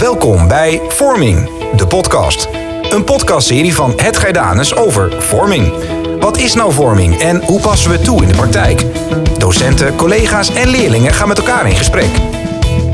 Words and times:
Welkom 0.00 0.48
bij 0.48 0.80
Vorming, 0.88 1.50
de 1.76 1.86
podcast. 1.86 2.48
Een 2.90 3.04
podcastserie 3.04 3.74
van 3.74 3.92
Het 3.96 4.16
Geidanus 4.16 4.76
over 4.76 5.22
vorming. 5.22 5.72
Wat 6.20 6.36
is 6.36 6.54
nou 6.54 6.72
vorming 6.72 7.18
en 7.18 7.44
hoe 7.44 7.60
passen 7.60 7.90
we 7.90 7.96
het 7.96 8.04
toe 8.04 8.22
in 8.22 8.28
de 8.28 8.34
praktijk? 8.34 8.84
Docenten, 9.38 9.96
collega's 9.96 10.54
en 10.54 10.68
leerlingen 10.68 11.14
gaan 11.14 11.28
met 11.28 11.38
elkaar 11.38 11.66
in 11.66 11.76
gesprek. 11.76 12.08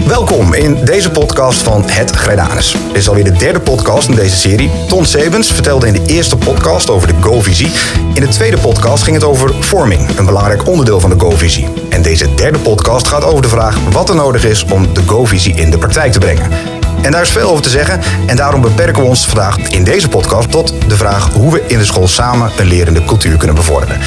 Welkom 0.07 0.55
in 0.55 0.85
deze 0.85 1.11
podcast 1.11 1.63
van 1.63 1.83
Het 1.87 2.11
Greidanus. 2.11 2.73
Dit 2.73 2.97
is 2.97 3.09
alweer 3.09 3.25
de 3.25 3.33
derde 3.33 3.61
podcast 3.61 4.09
in 4.09 4.15
deze 4.15 4.37
serie. 4.37 4.71
Ton 4.89 5.05
Sebens 5.05 5.53
vertelde 5.53 5.87
in 5.87 5.93
de 5.93 6.07
eerste 6.07 6.37
podcast 6.37 6.91
over 6.91 7.09
de 7.09 7.15
Go-visie. 7.21 7.71
In 8.15 8.23
de 8.23 8.29
tweede 8.29 8.59
podcast 8.59 9.03
ging 9.03 9.17
het 9.17 9.25
over 9.25 9.65
vorming, 9.65 10.19
een 10.19 10.27
belangrijk 10.27 10.69
onderdeel 10.69 11.01
van 11.01 11.11
de 11.11 11.21
Go-visie. 11.21 11.69
En 11.91 12.03
deze 12.03 12.35
derde 12.35 12.59
podcast 12.59 13.09
gaat 13.09 13.25
over 13.25 13.43
de 13.43 13.49
vraag 13.49 13.79
wat 13.91 14.09
er 14.09 14.15
nodig 14.15 14.45
is 14.45 14.65
om 14.65 14.95
de 14.95 15.03
Go-visie 15.07 15.55
in 15.55 15.71
de 15.71 15.79
praktijk 15.79 16.13
te 16.13 16.19
brengen. 16.19 16.76
En 17.03 17.13
daar 17.13 17.23
is 17.23 17.31
veel 17.31 17.51
over 17.51 17.63
te 17.63 17.71
zeggen 17.71 18.01
en 18.27 18.37
daarom 18.37 18.61
beperken 18.61 19.03
we 19.03 19.09
ons 19.09 19.27
vandaag 19.27 19.59
in 19.59 19.85
deze 19.85 20.09
podcast 20.09 20.51
tot 20.51 20.75
de 20.89 20.97
vraag 20.97 21.29
hoe 21.33 21.53
we 21.53 21.63
in 21.67 21.79
de 21.79 21.85
school 21.85 22.09
samen 22.09 22.51
een 22.59 22.67
lerende 22.67 23.05
cultuur 23.05 23.37
kunnen 23.37 23.57
bevorderen. 23.57 23.99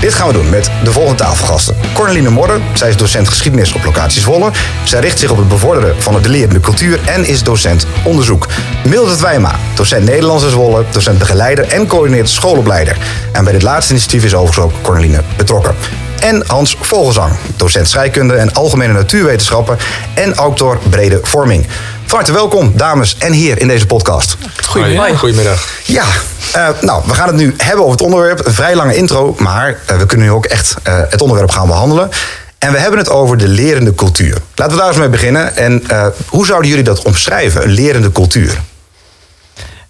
Dit 0.00 0.14
gaan 0.14 0.26
we 0.26 0.32
doen 0.32 0.50
met 0.50 0.70
de 0.84 0.92
volgende 0.92 1.22
tafelgasten. 1.22 1.76
Corneline 1.94 2.30
Morren, 2.30 2.62
zij 2.74 2.88
is 2.88 2.96
docent 2.96 3.28
geschiedenis 3.28 3.72
op 3.72 3.84
locaties 3.84 4.22
Zwolle. 4.22 4.50
Zij 4.84 5.00
richt 5.00 5.18
zich 5.18 5.30
op 5.30 5.36
het 5.36 5.48
bevorderen 5.48 6.02
van 6.02 6.22
de 6.22 6.28
lerende 6.28 6.60
cultuur 6.60 7.00
en 7.04 7.26
is 7.26 7.42
docent 7.42 7.86
onderzoek. 8.04 8.46
Mildred 8.84 9.20
Wijma, 9.20 9.54
docent 9.74 10.04
Nederlands 10.04 10.44
in 10.44 10.50
Zwolle, 10.50 10.84
docent 10.90 11.18
begeleider 11.18 11.68
en 11.68 11.86
coördineert 11.86 12.28
schoolopleider. 12.28 12.96
En 13.32 13.44
bij 13.44 13.52
dit 13.52 13.62
laatste 13.62 13.92
initiatief 13.92 14.24
is 14.24 14.34
overigens 14.34 14.64
ook 14.64 14.72
Corneline 14.82 15.22
betrokken. 15.36 15.74
En 16.20 16.42
Hans 16.46 16.76
Vogelzang, 16.80 17.32
docent 17.56 17.88
scheikunde 17.88 18.34
en 18.34 18.54
algemene 18.54 18.92
natuurwetenschappen 18.92 19.78
en 20.14 20.34
autor 20.34 20.78
brede 20.90 21.20
vorming. 21.22 21.66
Van 22.08 22.16
harte 22.16 22.32
welkom, 22.32 22.72
dames 22.76 23.16
en 23.18 23.32
heren, 23.32 23.58
in 23.58 23.68
deze 23.68 23.86
podcast. 23.86 24.36
Goedemiddag. 24.66 25.18
Goedemiddag. 25.18 25.68
Ja, 25.84 26.04
uh, 26.56 26.68
nou, 26.80 27.02
we 27.06 27.14
gaan 27.14 27.26
het 27.26 27.36
nu 27.36 27.54
hebben 27.56 27.80
over 27.84 27.90
het 27.96 28.02
onderwerp. 28.02 28.46
Een 28.46 28.52
vrij 28.52 28.74
lange 28.74 28.96
intro, 28.96 29.34
maar 29.38 29.78
uh, 29.90 29.96
we 29.98 30.06
kunnen 30.06 30.26
nu 30.26 30.32
ook 30.32 30.44
echt 30.46 30.74
uh, 30.88 30.94
het 31.08 31.20
onderwerp 31.20 31.50
gaan 31.50 31.66
behandelen. 31.66 32.10
En 32.58 32.72
we 32.72 32.78
hebben 32.78 32.98
het 32.98 33.08
over 33.10 33.36
de 33.36 33.48
lerende 33.48 33.94
cultuur. 33.94 34.36
Laten 34.54 34.72
we 34.74 34.78
daar 34.80 34.88
eens 34.88 34.98
mee 34.98 35.08
beginnen. 35.08 35.56
En 35.56 35.82
hoe 36.28 36.46
zouden 36.46 36.68
jullie 36.68 36.84
dat 36.84 37.02
omschrijven, 37.02 37.62
een 37.62 37.70
lerende 37.70 38.12
cultuur? 38.12 38.60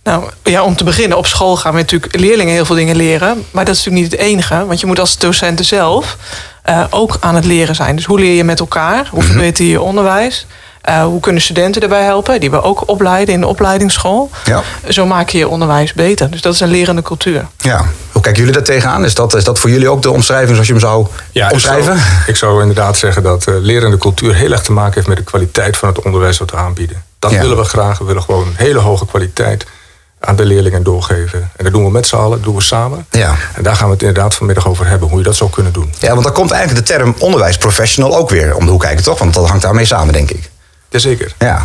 Nou 0.04 0.24
ja, 0.42 0.62
om 0.62 0.76
te 0.76 0.84
beginnen, 0.84 1.18
op 1.18 1.26
school 1.26 1.56
gaan 1.56 1.72
we 1.72 1.78
natuurlijk 1.78 2.16
leerlingen 2.16 2.52
heel 2.54 2.64
veel 2.64 2.76
dingen 2.76 2.96
leren. 2.96 3.44
Maar 3.50 3.64
dat 3.64 3.74
is 3.74 3.84
natuurlijk 3.84 4.10
niet 4.10 4.20
het 4.20 4.30
enige, 4.30 4.66
want 4.66 4.80
je 4.80 4.86
moet 4.86 4.98
als 5.00 5.18
docenten 5.18 5.64
zelf 5.64 6.16
ook 6.90 7.16
aan 7.20 7.34
het 7.34 7.44
leren 7.44 7.74
zijn. 7.74 7.96
Dus 7.96 8.04
hoe 8.04 8.18
leer 8.18 8.34
je 8.34 8.44
met 8.44 8.60
elkaar? 8.60 9.08
Hoe 9.10 9.22
Mhm. 9.22 9.30
verbeter 9.32 9.64
je 9.64 9.70
je 9.70 9.80
onderwijs? 9.80 10.46
Uh, 10.88 11.02
hoe 11.04 11.20
kunnen 11.20 11.42
studenten 11.42 11.82
erbij 11.82 12.02
helpen, 12.04 12.40
die 12.40 12.50
we 12.50 12.62
ook 12.62 12.82
opleiden 12.88 13.34
in 13.34 13.40
de 13.40 13.46
opleidingsschool? 13.46 14.30
Ja. 14.44 14.62
Zo 14.88 15.06
maak 15.06 15.28
je 15.28 15.38
je 15.38 15.48
onderwijs 15.48 15.92
beter. 15.92 16.30
Dus 16.30 16.40
dat 16.40 16.54
is 16.54 16.60
een 16.60 16.68
lerende 16.68 17.02
cultuur. 17.02 17.46
Ja. 17.58 17.84
Hoe 18.12 18.22
kijken 18.22 18.40
jullie 18.40 18.56
daar 18.56 18.66
tegenaan? 18.74 19.04
Is 19.04 19.14
dat, 19.14 19.34
is 19.34 19.44
dat 19.44 19.58
voor 19.58 19.70
jullie 19.70 19.88
ook 19.88 20.02
de 20.02 20.10
omschrijving 20.10 20.50
zoals 20.50 20.66
je 20.66 20.72
hem 20.72 20.82
zou 20.82 21.06
ja, 21.32 21.48
omschrijven? 21.50 21.94
Ik 21.94 22.00
zou, 22.00 22.22
ik 22.26 22.36
zou 22.36 22.60
inderdaad 22.60 22.96
zeggen 22.98 23.22
dat 23.22 23.46
uh, 23.48 23.54
lerende 23.58 23.98
cultuur 23.98 24.34
heel 24.34 24.52
erg 24.52 24.62
te 24.62 24.72
maken 24.72 24.94
heeft 24.94 25.06
met 25.06 25.16
de 25.16 25.22
kwaliteit 25.22 25.76
van 25.76 25.88
het 25.88 26.02
onderwijs 26.02 26.38
wat 26.38 26.50
we 26.50 26.56
aanbieden. 26.56 27.02
Dat 27.18 27.30
Ja. 27.30 27.40
willen 27.40 27.56
we 27.56 27.64
graag. 27.64 27.98
We 27.98 28.04
willen 28.04 28.22
gewoon 28.22 28.46
een 28.46 28.54
hele 28.56 28.78
hoge 28.78 29.06
kwaliteit 29.06 29.66
aan 30.20 30.36
de 30.36 30.44
leerlingen 30.44 30.82
doorgeven. 30.82 31.50
En 31.56 31.64
dat 31.64 31.72
doen 31.72 31.84
we 31.84 31.90
met 31.90 32.06
z'n 32.06 32.16
allen, 32.16 32.30
dat 32.30 32.42
doen 32.42 32.54
we 32.54 32.62
samen. 32.62 33.06
Ja. 33.10 33.34
En 33.54 33.62
daar 33.62 33.76
gaan 33.76 33.86
we 33.86 33.92
het 33.92 34.02
inderdaad 34.02 34.34
vanmiddag 34.34 34.68
over 34.68 34.86
hebben, 34.86 35.08
hoe 35.08 35.18
je 35.18 35.24
dat 35.24 35.36
zou 35.36 35.50
kunnen 35.50 35.72
doen. 35.72 35.92
ja, 35.98 36.10
want 36.10 36.22
dan 36.22 36.32
komt 36.32 36.50
eigenlijk 36.50 36.86
de 36.86 36.92
term 36.92 37.14
onderwijsprofessional 37.18 38.16
ook 38.16 38.30
weer 38.30 38.54
om 38.54 38.64
de 38.64 38.70
hoek 38.70 38.80
kijken, 38.80 39.04
toch? 39.04 39.18
Want 39.18 39.34
dat 39.34 39.48
hangt 39.48 39.62
daarmee 39.62 39.84
samen, 39.84 40.12
denk 40.12 40.30
ik. 40.30 40.50
Jazeker. 40.90 41.34
Ja. 41.38 41.62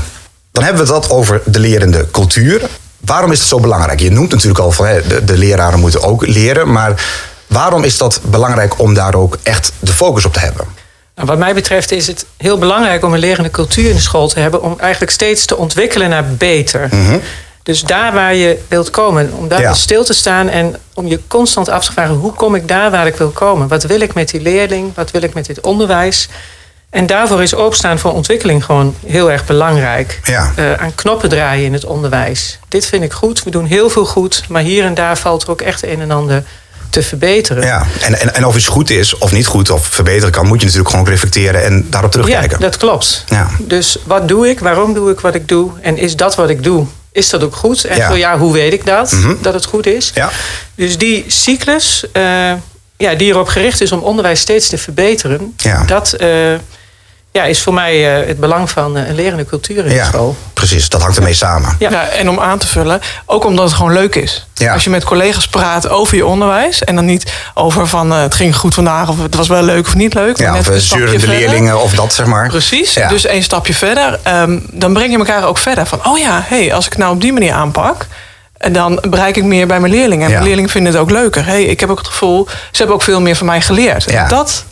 Dan 0.52 0.64
hebben 0.64 0.88
we 0.88 0.94
het 0.94 1.10
over 1.10 1.42
de 1.46 1.60
lerende 1.60 2.08
cultuur. 2.12 2.62
Waarom 3.06 3.32
is 3.32 3.40
het 3.40 3.48
zo 3.48 3.60
belangrijk? 3.60 4.00
Je 4.00 4.12
noemt 4.12 4.32
natuurlijk 4.32 4.60
al 4.60 4.72
van 4.72 4.86
hè, 4.86 5.08
de, 5.08 5.24
de 5.24 5.38
leraren 5.38 5.80
moeten 5.80 6.04
ook 6.04 6.28
leren. 6.28 6.72
Maar 6.72 7.06
waarom 7.48 7.84
is 7.84 7.98
dat 7.98 8.20
belangrijk 8.24 8.80
om 8.80 8.94
daar 8.94 9.16
ook 9.16 9.38
echt 9.44 9.72
de 9.80 9.94
focus 9.94 10.26
op 10.26 10.34
te 10.34 10.40
hebben? 10.40 10.66
Nou, 11.16 11.28
wat 11.28 11.38
mij 11.38 11.54
betreft 11.54 11.92
is 11.92 12.08
het 12.08 12.26
heel 12.38 12.58
belangrijk 12.58 13.04
om 13.04 13.14
een 13.14 13.20
lerende 13.20 13.52
cultuur 13.52 13.90
in 13.90 13.96
de 13.96 14.02
school 14.02 14.28
te 14.28 14.40
hebben. 14.40 14.62
Om 14.62 14.76
eigenlijk 14.80 15.12
steeds 15.12 15.46
te 15.46 15.58
ontwikkelen 15.58 16.10
naar 16.10 16.26
beter. 16.26 16.90
Dus 17.64 17.82
daar 17.82 18.14
waar 18.14 18.36
je 18.36 18.60
wilt 18.68 18.90
komen, 18.90 19.32
om 19.34 19.48
daar 19.48 19.60
Ja. 19.60 19.66
wel 19.66 19.76
stil 19.76 20.04
te 20.04 20.14
staan 20.14 20.50
en 20.50 20.76
om 20.94 21.08
je 21.08 21.20
constant 21.28 21.70
af 21.70 21.86
te 21.86 21.92
vragen: 21.92 22.16
hoe 22.16 22.34
kom 22.34 22.56
ik 22.56 22.68
daar 22.68 22.92
waar 22.92 23.08
ik 23.08 23.16
wil 23.16 23.30
komen? 23.30 23.68
Wat 23.68 23.84
wil 23.84 24.00
ik 24.00 24.14
met 24.14 24.30
die 24.30 24.42
leerling? 24.42 24.96
Wat 24.96 25.12
wil 25.12 25.22
ik 25.22 25.34
met 25.34 25.46
dit 25.46 25.62
onderwijs? 25.62 26.30
En 26.94 27.06
daarvoor 27.06 27.42
is 27.42 27.56
openstaan 27.56 28.00
voor 28.00 28.14
ontwikkeling 28.14 28.66
gewoon 28.66 28.96
heel 29.06 29.32
erg 29.32 29.46
belangrijk. 29.46 30.20
Ja. 30.24 30.52
Eh, 30.56 30.74
aan 30.74 30.96
knoppen 30.96 31.30
draaien 31.30 31.66
in 31.66 31.74
het 31.74 31.86
onderwijs. 31.86 32.60
Dit 32.68 32.86
vind 32.86 33.04
ik 33.04 33.14
goed. 33.14 33.44
We 33.44 33.50
doen 33.50 33.66
heel 33.66 33.90
veel 33.90 34.06
goed. 34.06 34.44
Maar 34.48 34.62
hier 34.62 34.86
en 34.86 34.94
daar 34.94 35.18
valt 35.18 35.44
er 35.44 35.50
ook 35.50 35.62
echt 35.62 35.84
een 35.86 36.02
en 36.02 36.12
ander 36.12 36.44
te 36.90 37.04
verbeteren. 37.04 37.64
Ja. 37.64 37.86
En, 38.02 38.20
en, 38.20 38.36
en 38.36 38.46
of 38.46 38.56
iets 38.56 38.68
goed 38.68 38.90
is 38.90 39.18
of 39.18 39.32
niet 39.32 39.46
goed 39.46 39.70
of 39.70 39.88
verbeteren 39.88 40.32
kan, 40.32 40.46
moet 40.48 40.60
je 40.60 40.66
natuurlijk 40.66 40.90
gewoon 40.92 41.08
reflecteren 41.08 41.64
en 41.64 41.88
daarop 41.90 42.12
terugkijken. 42.12 42.58
Ja, 42.60 42.66
dat 42.66 42.78
klopt. 42.78 43.24
Ja. 43.28 43.48
Dus 43.60 43.98
wat 44.06 44.28
doe 44.28 44.50
ik? 44.50 44.60
Waarom 44.60 44.94
doe 44.94 45.12
ik 45.12 45.20
wat 45.20 45.36
ik 45.36 45.48
doe? 45.48 45.72
En 45.82 45.98
is 45.98 46.16
dat 46.16 46.36
wat 46.36 46.50
ik 46.50 46.64
doe? 46.64 46.86
Is 47.12 47.30
dat 47.30 47.44
ook 47.44 47.56
goed? 47.56 47.84
En 47.86 47.98
Ja. 47.98 48.10
zo 48.10 48.16
ja, 48.18 48.38
hoe 48.38 48.54
weet 48.54 48.74
ik 48.74 48.86
dat? 48.86 49.12
Mhm. 49.12 49.34
Dat 49.42 49.54
het 49.54 49.66
goed 49.66 49.86
is? 49.86 50.12
Ja. 50.16 50.30
Dus 50.76 50.98
die 50.98 51.24
cyclus, 51.28 52.06
eh, 52.12 52.24
ja, 52.98 53.14
die 53.18 53.30
erop 53.32 53.48
gericht 53.48 53.82
is 53.82 53.92
om 53.92 54.00
onderwijs 54.00 54.40
steeds 54.40 54.68
te 54.68 54.78
verbeteren, 54.78 55.54
Ja. 55.58 55.84
dat 55.86 56.14
eh, 56.14 56.28
ja, 57.34 57.44
is 57.44 57.62
voor 57.62 57.74
mij 57.74 58.20
eh, 58.22 58.28
het 58.28 58.40
belang 58.40 58.70
van 58.70 58.98
eh, 58.98 59.08
een 59.10 59.16
lerende 59.16 59.46
cultuur 59.46 59.78
in 59.78 59.88
de 59.90 59.94
Ja, 59.96 60.06
school. 60.06 60.36
precies. 60.54 60.90
Dat 60.90 61.02
hangt 61.02 61.18
ermee 61.18 61.34
samen. 61.34 61.76
Ja. 61.80 61.90
Ja, 61.90 62.08
en 62.08 62.30
om 62.30 62.40
aan 62.40 62.58
te 62.58 62.68
vullen, 62.68 63.02
ook 63.26 63.46
omdat 63.46 63.66
het 63.66 63.74
gewoon 63.74 63.94
leuk 63.94 64.16
is. 64.16 64.48
Ja. 64.54 64.74
Als 64.74 64.84
je 64.84 64.90
met 64.90 65.04
collega's 65.04 65.48
praat 65.48 65.90
over 65.90 66.18
je 66.18 66.26
onderwijs... 66.26 66.84
en 66.84 66.96
dan 66.96 67.06
niet 67.06 67.34
over 67.54 67.88
van 67.88 68.12
eh, 68.14 68.22
het 68.22 68.36
ging 68.36 68.56
goed 68.56 68.74
vandaag... 68.74 69.10
of 69.10 69.22
het 69.22 69.36
was 69.36 69.48
wel 69.48 69.64
leuk 69.64 69.88
of 69.88 69.96
niet 69.96 70.14
leuk. 70.14 70.38
maar 70.38 70.48
Ja, 70.48 70.54
net 70.54 70.70
of 70.70 70.80
zurende 70.80 71.20
verder. 71.20 71.38
leerlingen 71.38 71.82
of 71.82 71.94
dat, 71.96 72.14
zeg 72.14 72.26
maar. 72.26 72.48
Precies, 72.48 72.94
Ja. 72.94 73.08
dus 73.08 73.26
één 73.26 73.44
stapje 73.44 73.74
verder. 73.74 74.20
ehm, 74.24 74.60
dan 74.72 74.94
breng 74.94 75.12
je 75.12 75.18
elkaar 75.18 75.44
ook 75.48 75.58
verder. 75.58 75.86
Van, 75.86 76.06
oh 76.08 76.18
ja, 76.18 76.42
hey, 76.46 76.74
als 76.74 76.86
ik 76.86 76.92
het 76.92 77.00
nou 77.02 77.14
op 77.14 77.22
die 77.22 77.34
manier 77.34 77.54
aanpak... 77.54 78.06
En 78.58 78.74
dan 78.74 79.04
bereik 79.10 79.38
ik 79.38 79.44
meer 79.44 79.68
bij 79.68 79.80
mijn 79.80 79.94
leerlingen. 79.94 80.24
En 80.24 80.28
Ja. 80.30 80.34
mijn 80.34 80.44
leerlingen 80.46 80.70
vinden 80.70 80.92
het 80.94 81.02
ook 81.02 81.12
leuker. 81.12 81.46
Hey, 81.46 81.64
ik 81.64 81.80
heb 81.80 81.90
ook 81.90 81.98
het 81.98 82.08
gevoel, 82.08 82.48
ze 82.48 82.78
hebben 82.78 82.96
ook 82.96 83.02
veel 83.02 83.22
meer 83.22 83.36
van 83.36 83.46
mij 83.46 83.62
geleerd. 83.62 84.06
En. 84.06 84.28
Dat, 84.28 84.66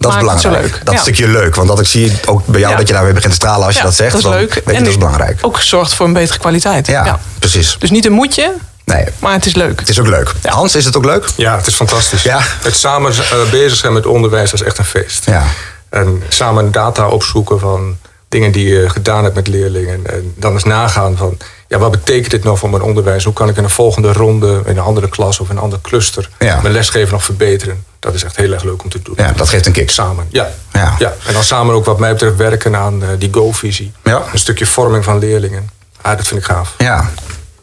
Dat 0.00 0.12
is 0.12 0.18
belangrijk. 0.18 0.54
zo 0.54 0.60
leuk. 0.62 0.80
Dat 0.84 0.94
Ja. 0.94 1.00
stukje 1.00 1.28
leuk. 1.28 1.54
Want 1.54 1.68
dat 1.68 1.80
ik 1.80 1.86
zie 1.86 2.12
ook 2.26 2.46
bij 2.46 2.60
jou 2.60 2.72
Ja. 2.72 2.78
dat 2.78 2.88
je 2.88 2.94
daar 2.94 3.04
weer 3.04 3.14
begint 3.14 3.32
te 3.32 3.38
stralen 3.38 3.66
als 3.66 3.76
je 3.76 3.82
dat 3.82 3.94
zegt. 3.94 4.10
dat 4.12 4.20
is 4.20 4.26
dan 4.26 4.34
leuk. 4.36 4.54
Weet 4.54 4.64
je, 4.64 4.72
en 4.72 4.78
dat 4.78 4.86
is 4.92 4.98
belangrijk. 4.98 5.38
ook 5.40 5.60
zorgt 5.60 5.94
voor 5.94 6.06
een 6.06 6.12
betere 6.12 6.38
kwaliteit. 6.38 6.86
Ja, 6.86 7.20
precies. 7.38 7.76
Dus 7.78 7.90
niet 7.90 8.06
een 8.06 8.12
moedje, 8.12 8.52
Nee, 8.84 9.04
maar 9.18 9.32
het 9.32 9.46
is 9.46 9.54
leuk. 9.54 9.80
het 9.80 9.88
is 9.88 9.98
ook 10.00 10.06
leuk. 10.06 10.32
Hans, 10.42 10.74
is 10.74 10.84
het 10.84 10.96
ook 10.96 11.04
leuk? 11.04 11.26
Ja, 11.36 11.56
het 11.56 11.66
is 11.66 11.74
fantastisch. 11.74 12.22
Ja. 12.22 12.38
Het 12.62 12.76
samen 12.76 13.12
eh, 13.12 13.50
bezig 13.50 13.78
zijn 13.78 13.92
met 13.92 14.06
onderwijs 14.06 14.52
is 14.52 14.62
echt 14.62 14.78
een 14.78 14.84
feest. 14.84 15.24
Ja. 15.26 15.42
En 15.88 16.22
samen 16.28 16.72
data 16.72 17.08
opzoeken 17.08 17.60
van 17.60 17.96
dingen 18.28 18.52
die 18.52 18.68
je 18.68 18.88
gedaan 18.88 19.22
hebt 19.24 19.34
met 19.34 19.48
leerlingen. 19.48 20.06
En 20.06 20.32
dan 20.36 20.52
eens 20.52 20.64
nagaan 20.64 21.16
van, 21.16 21.36
ja, 21.68 21.78
wat 21.78 21.90
betekent 21.90 22.30
dit 22.30 22.44
nou 22.44 22.58
voor 22.58 22.70
mijn 22.70 22.82
onderwijs? 22.82 23.24
Hoe 23.24 23.32
kan 23.32 23.48
ik 23.48 23.56
in 23.56 23.64
een 23.64 23.70
volgende 23.70 24.12
ronde, 24.12 24.62
in 24.66 24.76
een 24.76 24.82
andere 24.84 25.08
klas 25.08 25.40
of 25.40 25.50
in 25.50 25.56
een 25.56 25.62
ander 25.62 25.78
cluster... 25.82 26.28
Ja. 26.38 26.60
mijn 26.60 26.74
lesgeven 26.74 27.12
nog 27.12 27.24
verbeteren? 27.24 27.84
Dat 28.00 28.14
is 28.14 28.24
echt 28.24 28.36
heel 28.36 28.52
erg 28.52 28.62
leuk 28.62 28.82
om 28.82 28.90
te 28.90 29.02
doen. 29.02 29.14
Ja, 29.16 29.32
dat 29.32 29.48
geeft 29.48 29.66
een 29.66 29.72
kick. 29.72 29.90
Samen, 29.90 30.26
ja. 30.30 30.48
Ja. 30.72 30.94
ja. 30.98 31.12
En 31.26 31.32
dan 31.32 31.44
samen 31.44 31.74
ook 31.74 31.84
wat 31.84 31.98
mij 31.98 32.12
betreft 32.12 32.36
werken 32.36 32.76
aan 32.76 33.02
eh, 33.02 33.08
die 33.18 33.28
go-visie. 33.32 33.92
Ja. 34.04 34.22
Een 34.32 34.38
stukje 34.38 34.66
vorming 34.66 35.04
van 35.04 35.18
leerlingen. 35.18 35.70
Ah, 36.00 36.16
dat 36.16 36.26
vind 36.26 36.40
ik 36.40 36.46
gaaf. 36.46 36.74
Ja. 36.78 37.10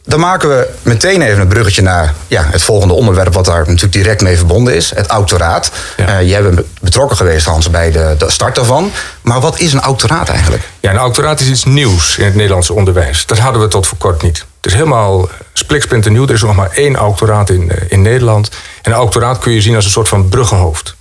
Dan 0.07 0.19
maken 0.19 0.49
we 0.49 0.69
meteen 0.81 1.21
even 1.21 1.39
een 1.39 1.47
bruggetje 1.47 1.81
naar 1.81 2.13
ja, 2.27 2.43
het 2.43 2.61
volgende 2.61 2.93
onderwerp... 2.93 3.33
wat 3.33 3.45
daar 3.45 3.59
natuurlijk 3.59 3.93
direct 3.93 4.21
mee 4.21 4.37
verbonden 4.37 4.75
is. 4.75 4.89
Het 4.95 5.07
autoraat. 5.07 5.71
Ja. 5.97 6.05
Eh, 6.05 6.29
jij 6.29 6.41
bent 6.41 6.61
betrokken 6.81 7.17
geweest, 7.17 7.45
Hans, 7.45 7.69
bij 7.69 7.91
de, 7.91 8.15
de 8.17 8.29
start 8.29 8.55
daarvan. 8.55 8.91
Maar 9.21 9.39
wat 9.39 9.59
is 9.59 9.73
een 9.73 9.81
autoraat 9.81 10.29
eigenlijk? 10.29 10.63
Ja, 10.79 10.91
een 10.91 10.97
autoraat 10.97 11.39
is 11.39 11.47
iets 11.49 11.65
nieuws 11.65 12.17
in 12.17 12.25
het 12.25 12.35
Nederlandse 12.35 12.73
onderwijs. 12.73 13.25
Dat 13.25 13.37
hadden 13.37 13.61
we 13.61 13.67
tot 13.67 13.87
voor 13.87 13.97
kort 13.97 14.21
niet. 14.21 14.37
Het 14.37 14.65
is 14.65 14.73
helemaal 14.73 15.29
spliksplinternieuw. 15.53 16.23
Er 16.23 16.33
is 16.33 16.41
nog 16.41 16.55
maar 16.55 16.71
één 16.71 16.95
autoraat 16.95 17.49
in, 17.49 17.71
eh, 17.71 17.81
in 17.87 18.01
Nederland. 18.01 18.49
En 18.87 18.93
een 18.93 18.99
autoraat 18.99 19.39
kun 19.39 19.51
je 19.51 19.61
zien 19.61 19.75
als 19.75 19.85
een 19.85 19.91
soort 19.91 20.07
van 20.07 20.29
bruggenhoofd. 20.29 20.95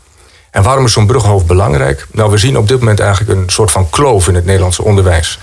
En 0.51 0.63
waarom 0.63 0.85
is 0.85 0.93
zo'n 0.93 1.07
bruggenhoofd 1.07 1.47
belangrijk? 1.47 2.07
Nou, 2.13 2.31
we 2.31 2.39
zien 2.39 2.59
op 2.59 2.69
dit 2.69 2.79
moment 2.79 3.01
eigenlijk 3.01 3.39
een 3.39 3.51
soort 3.51 3.71
van 3.71 3.91
kloof 3.91 4.29
in 4.29 4.35
het 4.35 4.45
Nederlandse 4.45 4.83
onderwijs. 4.83 5.39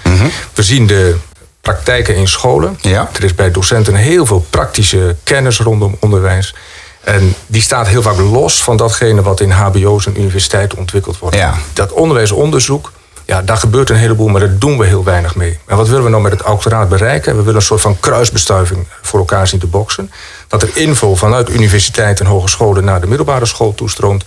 We 0.54 0.64
zien 0.64 0.88
de 0.88 1.16
praktijken 1.62 2.16
in 2.16 2.28
scholen. 2.28 2.78
Ja. 2.82 3.10
Er 3.16 3.24
is 3.24 3.36
bij 3.36 3.52
docenten 3.52 3.96
heel 3.96 4.26
veel 4.26 4.46
praktische 4.50 5.16
kennis 5.24 5.60
rondom 5.60 5.98
onderwijs. 6.00 6.56
En 7.04 7.36
die 7.48 7.62
staat 7.62 7.88
heel 7.88 8.02
vaak 8.02 8.18
los 8.18 8.64
van 8.64 8.78
datgene 8.78 9.22
wat 9.22 9.40
in 9.40 9.52
hbo's 9.52 10.06
en 10.06 10.20
universiteiten 10.20 10.78
ontwikkeld 10.78 11.20
wordt. 11.20 11.36
Ja. 11.36 11.54
Dat 11.74 11.92
onderwijsonderzoek, 11.92 12.92
ja, 13.26 13.42
daar 13.42 13.58
gebeurt 13.58 13.90
een 13.90 13.96
heleboel, 13.96 14.28
maar 14.28 14.42
daar 14.42 14.58
doen 14.58 14.78
we 14.78 14.86
heel 14.86 15.04
weinig 15.04 15.36
mee. 15.36 15.60
En 15.66 15.78
wat 15.78 15.88
willen 15.88 16.04
we 16.04 16.10
nou 16.10 16.22
met 16.22 16.32
het 16.32 16.46
doctoraat 16.46 16.90
bereiken? 16.90 17.36
We 17.36 17.42
willen 17.42 17.56
een 17.56 17.62
soort 17.62 17.82
van 17.82 18.00
kruisbestuiving 18.00 18.88
voor 19.02 19.20
elkaar 19.20 19.48
zien 19.48 19.60
te 19.60 19.68
boksen. 19.68 20.12
Dat 20.60 20.62
er 20.62 20.78
info 20.78 21.16
vanuit 21.16 21.50
universiteiten 21.50 22.26
en 22.26 22.32
hogescholen 22.32 22.84
naar 22.84 23.02
de 23.02 23.08
middelbare 23.08 23.46
school 23.46 23.76
toestroomt. 23.76 24.24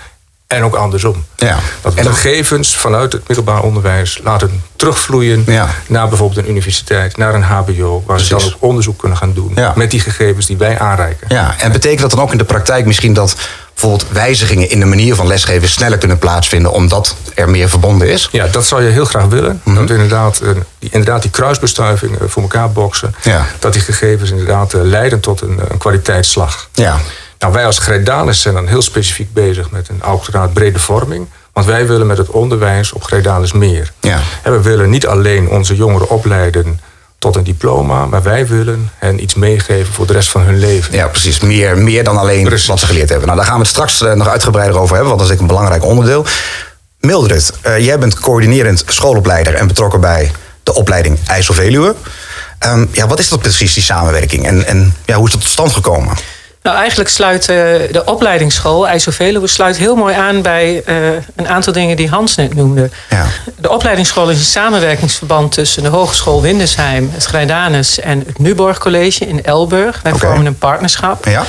En 0.46 0.62
ook 0.62 0.74
andersom. 0.74 1.24
Ja. 1.36 1.58
Dat 1.80 1.94
we 1.94 2.00
En 2.00 2.06
gegevens 2.06 2.76
vanuit 2.76 3.12
het 3.12 3.28
middelbaar 3.28 3.62
onderwijs 3.62 4.20
laten 4.22 4.62
terugvloeien 4.76 5.42
Ja. 5.46 5.68
naar 5.86 6.08
bijvoorbeeld 6.08 6.38
een 6.44 6.50
universiteit, 6.50 7.16
naar 7.16 7.34
een 7.34 7.42
HBO, 7.42 8.02
waar 8.06 8.20
ze 8.20 8.28
dan 8.28 8.42
ook 8.44 8.54
onderzoek 8.58 8.98
kunnen 8.98 9.18
gaan 9.18 9.32
doen 9.34 9.52
Ja. 9.54 9.72
met 9.76 9.90
die 9.90 10.00
gegevens 10.00 10.46
die 10.46 10.56
wij 10.56 10.78
aanreiken. 10.78 11.26
Ja, 11.30 11.54
en 11.58 11.72
betekent 11.72 12.00
dat 12.00 12.10
dan 12.10 12.20
ook 12.20 12.32
in 12.32 12.38
de 12.38 12.44
praktijk 12.44 12.86
misschien 12.86 13.12
dat 13.12 13.36
bijvoorbeeld 13.80 14.12
wijzigingen 14.12 14.70
in 14.70 14.80
de 14.80 14.86
manier 14.86 15.14
van 15.14 15.26
lesgeven 15.26 15.68
sneller 15.68 15.98
kunnen 15.98 16.18
plaatsvinden 16.18 16.72
omdat 16.72 17.16
er 17.34 17.48
meer 17.50 17.68
verbonden 17.68 18.08
is? 18.08 18.28
Ja, 18.32 18.46
dat 18.46 18.66
zou 18.66 18.82
je 18.82 18.90
heel 18.90 19.04
graag 19.04 19.24
willen. 19.24 19.60
Mhm. 19.64 19.76
Dat 19.76 19.88
we 19.88 19.94
inderdaad, 19.94 20.40
eh, 20.40 20.48
die, 20.78 20.90
inderdaad 20.90 21.22
die 21.22 21.30
kruisbestuiving 21.30 22.18
eh, 22.18 22.28
voor 22.28 22.42
elkaar 22.42 22.72
boksen. 22.72 23.14
Ja. 23.22 23.46
Dat 23.58 23.72
die 23.72 23.82
gegevens 23.82 24.30
inderdaad 24.30 24.74
eh, 24.74 24.80
leiden 24.82 25.20
tot 25.20 25.40
een, 25.40 25.60
een 25.68 25.78
kwaliteitsslag. 25.78 26.68
Ja. 26.72 26.98
Nou, 27.38 27.52
wij 27.52 27.66
als 27.66 27.78
Gredalis 27.78 28.40
zijn 28.40 28.54
dan 28.54 28.66
heel 28.66 28.82
specifiek 28.82 29.32
bezig 29.32 29.70
met 29.70 29.88
een 29.88 30.02
auctoraat 30.02 30.52
brede 30.52 30.78
vorming. 30.78 31.28
Want 31.52 31.66
wij 31.66 31.86
willen 31.86 32.06
met 32.06 32.18
het 32.18 32.30
onderwijs 32.30 32.92
op 32.92 33.04
Gredalis 33.04 33.52
meer. 33.52 33.92
Ja. 34.00 34.20
En 34.42 34.52
we 34.52 34.60
willen 34.60 34.90
niet 34.90 35.06
alleen 35.06 35.48
onze 35.48 35.76
jongeren 35.76 36.08
opleiden 36.08 36.80
tot 37.26 37.36
een 37.36 37.44
diploma, 37.44 38.06
maar 38.06 38.22
wij 38.22 38.46
willen 38.46 38.90
hen 38.98 39.22
iets 39.22 39.34
meegeven 39.34 39.92
voor 39.92 40.06
de 40.06 40.12
rest 40.12 40.28
van 40.28 40.42
hun 40.42 40.58
leven. 40.58 40.94
Ja, 40.94 41.06
precies. 41.08 41.40
Meer, 41.40 41.78
meer 41.78 42.04
dan 42.04 42.16
alleen 42.16 42.44
Precies. 42.44 42.66
wat 42.66 42.80
ze 42.80 42.86
geleerd 42.86 43.08
hebben. 43.08 43.26
Nou, 43.26 43.38
daar 43.38 43.48
gaan 43.48 43.56
we 43.56 43.62
het 43.62 43.70
straks 43.70 44.02
eh, 44.02 44.12
nog 44.12 44.28
uitgebreider 44.28 44.78
over 44.78 44.94
hebben, 44.94 45.14
want 45.14 45.22
dat 45.22 45.34
is 45.34 45.40
een 45.40 45.46
belangrijk 45.46 45.84
onderdeel. 45.84 46.26
Mildred, 47.00 47.52
eh, 47.60 47.84
jij 47.84 47.98
bent 47.98 48.20
coördinerend 48.20 48.84
schoolopleider 48.86 49.54
en 49.54 49.66
betrokken 49.66 50.00
bij 50.00 50.30
de 50.62 50.74
opleiding 50.74 51.18
IJsselveluwe. 51.26 51.94
Ehm 52.58 52.86
ja, 52.92 53.06
wat 53.06 53.18
is 53.18 53.28
dat 53.28 53.40
precies, 53.40 53.74
die 53.74 53.82
samenwerking? 53.82 54.46
En, 54.46 54.66
en 54.66 54.94
ja, 55.04 55.16
hoe 55.16 55.26
is 55.26 55.32
dat 55.32 55.40
tot 55.40 55.50
stand 55.50 55.72
gekomen? 55.72 56.14
Nou, 56.66 56.78
eigenlijk 56.78 57.08
sluit 57.08 57.48
eh, 57.48 57.56
de 57.92 58.02
opleidingsschool 58.04 58.88
IJsselveluwe 58.88 59.46
sluit 59.46 59.76
heel 59.76 59.96
mooi 59.96 60.14
aan 60.14 60.42
bij 60.42 60.82
eh, 60.84 60.96
een 61.36 61.48
aantal 61.48 61.72
dingen 61.72 61.96
die 61.96 62.08
Hans 62.08 62.34
net 62.34 62.54
noemde. 62.54 62.90
Ja. 63.10 63.26
De 63.56 63.70
opleidingsschool 63.70 64.30
is 64.30 64.38
een 64.38 64.44
samenwerkingsverband 64.44 65.52
tussen 65.52 65.82
de 65.82 65.88
Hogeschool 65.88 66.42
Windesheim, 66.42 67.10
het 67.12 67.24
Grijdanus 67.24 68.00
en 68.00 68.22
het 68.26 68.38
Nuborg 68.38 68.78
College 68.78 69.26
in 69.26 69.44
Elburg. 69.44 70.00
Wij 70.02 70.14
vormen 70.14 70.46
een 70.46 70.58
partnerschap. 70.58 71.24
Ja? 71.24 71.44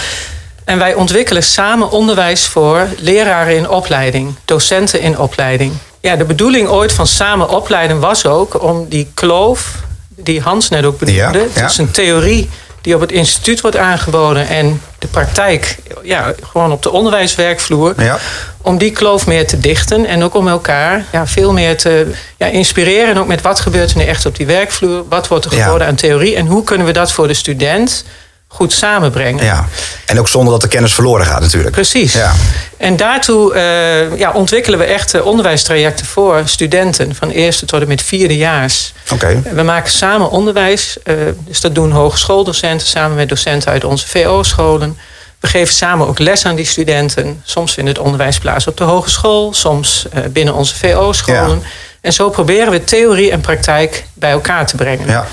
En 0.65 0.79
wij 0.79 0.93
ontwikkelen 0.93 1.43
samen 1.43 1.91
onderwijs 1.91 2.45
voor 2.45 2.87
leraren 2.97 3.55
in 3.55 3.69
opleiding, 3.69 4.35
docenten 4.45 5.01
in 5.01 5.19
opleiding. 5.19 5.73
Ja, 6.01 6.15
de 6.15 6.25
bedoeling 6.25 6.67
ooit 6.67 6.91
van 6.91 7.07
samen 7.07 7.49
opleiden 7.49 7.99
was 7.99 8.25
ook 8.25 8.63
om 8.63 8.85
die 8.89 9.11
kloof, 9.13 9.73
die 10.15 10.41
Hans 10.41 10.69
net 10.69 10.85
ook 10.85 10.99
benoemde, 10.99 11.39
Ja, 11.39 11.45
ja. 11.53 11.65
tussen 11.65 11.91
theorie 11.91 12.49
die 12.87 12.95
op 12.95 13.01
het 13.01 13.11
instituut 13.11 13.61
wordt 13.61 13.77
aangeboden 13.77 14.47
en 14.47 14.81
de 14.99 15.07
praktijk, 15.07 15.77
ja, 16.03 16.33
gewoon 16.43 16.71
op 16.71 16.83
de 16.83 16.91
onderwijswerkvloer, 16.91 17.93
Ja. 17.97 18.17
om 18.61 18.77
die 18.77 18.91
kloof 18.91 19.27
meer 19.27 19.47
te 19.47 19.59
dichten 19.59 20.05
en 20.05 20.23
ook 20.23 20.35
om 20.35 20.47
elkaar 20.47 21.05
ja, 21.11 21.27
veel 21.27 21.53
meer 21.53 21.77
te 21.77 22.11
ja, 22.37 22.45
inspireren. 22.45 23.09
En 23.09 23.19
ook 23.19 23.27
met 23.27 23.41
wat 23.41 23.59
gebeurt 23.59 23.91
er 23.91 23.97
nu 23.97 24.03
echt 24.03 24.25
op 24.25 24.35
die 24.35 24.45
werkvloer, 24.45 25.03
wat 25.09 25.27
wordt 25.27 25.45
er 25.45 25.55
Ja. 25.55 25.63
geboden 25.63 25.87
aan 25.87 25.95
theorie 25.95 26.35
en 26.35 26.45
hoe 26.45 26.63
kunnen 26.63 26.87
we 26.87 26.93
dat 26.93 27.11
voor 27.11 27.27
de 27.27 27.33
student 27.33 28.03
goed 28.47 28.73
samenbrengen. 28.73 29.43
ja. 29.43 29.67
En 30.05 30.19
ook 30.19 30.27
zonder 30.27 30.51
dat 30.51 30.61
de 30.61 30.67
kennis 30.67 30.93
verloren 30.93 31.25
gaat 31.25 31.41
natuurlijk. 31.41 31.71
Precies. 31.71 32.13
Ja. 32.13 32.33
En 32.77 32.95
daartoe 32.95 33.53
eh, 33.53 34.17
ja, 34.17 34.31
ontwikkelen 34.31 34.79
we 34.79 34.85
echt 34.85 35.13
eh, 35.13 35.25
onderwijstrajecten 35.25 36.05
voor 36.05 36.41
studenten 36.45 37.15
van 37.15 37.29
eerste 37.29 37.65
tot 37.65 37.81
en 37.81 37.87
met 37.87 38.01
vierde 38.01 38.37
jaars. 38.37 38.93
Oké. 39.13 39.41
We 39.53 39.63
maken 39.63 39.91
samen 39.91 40.29
onderwijs, 40.29 40.97
eh, 41.03 41.15
dus 41.37 41.61
dat 41.61 41.75
doen 41.75 41.91
hogeschooldocenten 41.91 42.87
samen 42.87 43.15
met 43.15 43.29
docenten 43.29 43.71
uit 43.71 43.83
onze 43.83 44.07
VO-scholen. 44.07 44.97
We 45.39 45.47
geven 45.47 45.73
samen 45.73 46.07
ook 46.07 46.19
les 46.19 46.45
aan 46.45 46.55
die 46.55 46.65
studenten. 46.65 47.41
Soms 47.43 47.73
vindt 47.73 47.89
het 47.89 47.99
onderwijs 47.99 48.37
plaats 48.37 48.67
op 48.67 48.77
de 48.77 48.83
hogeschool, 48.83 49.53
soms 49.53 50.05
binnen 50.29 50.53
onze 50.53 50.75
VO-scholen. 50.75 51.59
Ja. 51.61 51.67
En 52.01 52.13
zo 52.13 52.29
proberen 52.29 52.71
we 52.71 52.83
theorie 52.83 53.31
en 53.31 53.41
praktijk 53.41 54.05
bij 54.13 54.31
elkaar 54.31 54.67
te 54.67 54.75
brengen. 54.75 55.07
Ja. 55.07 55.27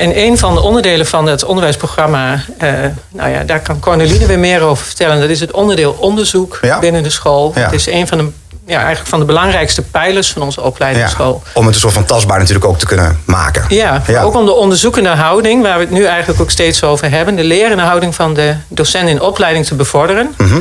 En 0.00 0.18
een 0.18 0.38
van 0.38 0.54
de 0.54 0.60
onderdelen 0.60 1.06
van 1.06 1.26
het 1.26 1.44
onderwijsprogramma, 1.44 2.44
eh, 2.58 2.72
nou 3.08 3.30
ja, 3.30 3.42
daar 3.42 3.60
kan 3.60 3.80
Corneline 3.80 4.26
weer 4.26 4.38
meer 4.38 4.60
over 4.60 4.84
vertellen. 4.84 5.20
Dat 5.20 5.28
is 5.28 5.40
het 5.40 5.50
onderdeel 5.50 5.96
onderzoek 5.98 6.58
Ja. 6.62 6.78
binnen 6.78 7.02
de 7.02 7.10
school. 7.10 7.52
Ja. 7.54 7.60
Het 7.60 7.72
is 7.72 7.86
een 7.86 8.08
van 8.08 8.18
de, 8.18 8.28
ja, 8.66 8.76
eigenlijk 8.76 9.08
van 9.08 9.18
de 9.18 9.24
belangrijkste 9.24 9.82
pijlers 9.82 10.30
van 10.32 10.42
onze 10.42 10.60
ja. 10.60 10.66
opleidingsschool. 10.66 11.42
Om 11.54 11.66
het 11.66 11.74
een 11.74 11.80
soort 11.80 11.92
van 11.92 12.04
tastbaar 12.04 12.38
natuurlijk 12.38 12.64
ook 12.64 12.78
te 12.78 12.86
kunnen 12.86 13.18
maken. 13.24 13.64
Ja, 13.68 14.02
ook 14.22 14.36
om 14.36 14.44
de 14.44 14.54
onderzoekende 14.54 15.08
houding, 15.08 15.62
waar 15.62 15.78
we 15.78 15.84
het 15.84 15.92
nu 15.92 16.04
eigenlijk 16.04 16.40
ook 16.40 16.50
steeds 16.50 16.82
over 16.82 17.10
hebben, 17.10 17.36
de 17.36 17.44
lerende 17.44 17.82
houding 17.82 18.14
van 18.14 18.34
de 18.34 18.54
docent 18.68 19.08
in 19.08 19.20
opleiding 19.20 19.66
te 19.66 19.74
bevorderen. 19.74 20.34
Mhm. 20.36 20.60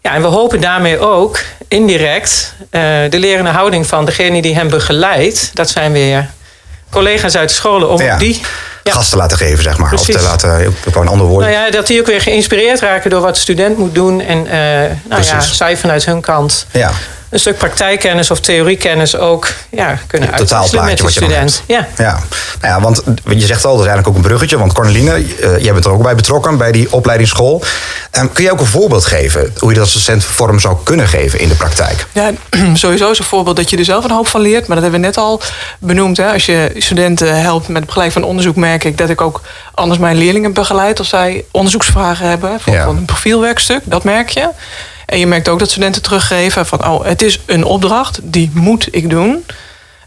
Ja, 0.00 0.14
en 0.14 0.22
we 0.22 0.28
hopen 0.28 0.60
daarmee 0.60 0.98
ook 0.98 1.38
indirect 1.68 2.54
eh, 2.70 2.82
de 3.10 3.18
lerende 3.18 3.50
houding 3.50 3.86
van 3.86 4.04
degene 4.04 4.42
die 4.42 4.54
hem 4.54 4.68
begeleidt, 4.68 5.50
dat 5.54 5.70
zijn 5.70 5.92
weer 5.92 6.30
collega's 6.90 7.36
uit 7.36 7.48
de 7.48 7.54
scholen, 7.54 7.88
om 7.88 8.00
Ja. 8.02 8.16
die 8.16 8.40
ja, 8.82 8.92
Gas 8.92 9.08
te 9.08 9.16
laten 9.16 9.36
geven, 9.36 9.62
zeg 9.62 9.78
maar. 9.78 9.92
Of 9.92 10.04
te 10.04 10.20
laten, 10.22 10.58
heb 10.58 10.94
een 10.94 11.08
ander 11.08 11.26
woord. 11.26 11.44
nou 11.44 11.56
ja, 11.56 11.70
dat 11.70 11.86
die 11.86 12.00
ook 12.00 12.06
weer 12.06 12.20
geïnspireerd 12.20 12.80
raken 12.80 13.10
door 13.10 13.20
wat 13.20 13.34
de 13.34 13.40
student 13.40 13.78
moet 13.78 13.94
doen. 13.94 14.20
En 14.20 14.46
eh, 14.46 14.96
nou 15.08 15.22
ja, 15.22 15.40
zij 15.40 15.76
vanuit 15.76 16.04
hun 16.04 16.20
kant 16.20 16.66
ja. 16.70 16.90
Een 17.30 17.40
stuk 17.40 17.58
praktijkkennis 17.58 18.30
of 18.30 18.40
theoriekennis 18.40 19.16
ook 19.16 19.48
ja, 19.70 19.98
kunnen 20.06 20.28
Het 20.28 20.40
uitwisselen 20.40 20.84
met 20.84 20.96
de 20.96 21.02
wat 21.02 21.14
je 21.14 21.20
dan 21.20 21.28
student. 21.28 21.62
Ja. 21.66 21.86
Ja, 21.96 22.18
nou 22.60 22.74
ja, 22.74 22.80
want 22.80 23.02
je 23.24 23.46
zegt 23.46 23.64
al, 23.64 23.76
dat 23.76 23.80
is 23.80 23.90
eigenlijk 23.90 24.08
ook 24.08 24.14
een 24.14 24.28
bruggetje. 24.28 24.58
Want 24.58 24.72
Corneline, 24.72 25.12
eh, 25.12 25.58
jij 25.58 25.72
bent 25.72 25.84
er 25.84 25.90
ook 25.90 26.02
bij 26.02 26.14
betrokken, 26.14 26.56
bij 26.56 26.72
die 26.72 26.92
opleidingsschool. 26.92 27.62
Ehm, 28.10 28.26
kun 28.32 28.44
je 28.44 28.52
ook 28.52 28.60
een 28.60 28.66
voorbeeld 28.66 29.04
geven 29.04 29.52
hoe 29.58 29.68
je 29.68 29.74
dat 29.74 29.84
als 29.84 29.92
docent 29.92 30.24
vorm 30.24 30.58
zou 30.58 30.76
kunnen 30.84 31.08
geven 31.08 31.40
in 31.40 31.48
de 31.48 31.54
praktijk? 31.54 32.06
Ja, 32.12 32.30
sowieso 32.74 33.10
is 33.10 33.18
een 33.18 33.24
voorbeeld 33.24 33.56
dat 33.56 33.70
je 33.70 33.76
er 33.76 33.84
zelf 33.84 34.04
een 34.04 34.10
hoop 34.10 34.28
van 34.28 34.40
leert. 34.40 34.66
Maar 34.66 34.76
dat 34.76 34.82
hebben 34.84 35.00
we 35.00 35.06
net 35.06 35.16
al 35.16 35.40
benoemd. 35.78 36.16
Hè. 36.16 36.32
Als 36.32 36.46
je 36.46 36.72
studenten 36.76 37.40
helpt 37.40 37.68
met 37.68 37.76
het 37.76 37.86
begeleiden 37.86 38.20
van 38.20 38.28
onderzoek... 38.28 38.56
merk 38.56 38.84
ik 38.84 38.98
dat 38.98 39.08
ik 39.08 39.20
ook 39.20 39.40
anders 39.74 39.98
mijn 40.00 40.16
leerlingen 40.16 40.52
begeleid... 40.52 40.98
als 40.98 41.08
zij 41.08 41.44
onderzoeksvragen 41.50 42.28
hebben 42.28 42.58
Ja. 42.64 42.84
voor 42.84 42.92
een 42.92 43.04
profielwerkstuk. 43.04 43.80
Dat 43.84 44.04
merk 44.04 44.28
je. 44.28 44.48
En 45.10 45.18
je 45.18 45.26
merkt 45.26 45.48
ook 45.48 45.58
dat 45.58 45.70
studenten 45.70 46.02
teruggeven 46.02 46.66
van... 46.66 46.86
oh, 46.88 47.04
het 47.04 47.22
is 47.22 47.40
een 47.46 47.64
opdracht, 47.64 48.18
die 48.22 48.50
moet 48.54 48.88
ik 48.90 49.10
doen. 49.10 49.44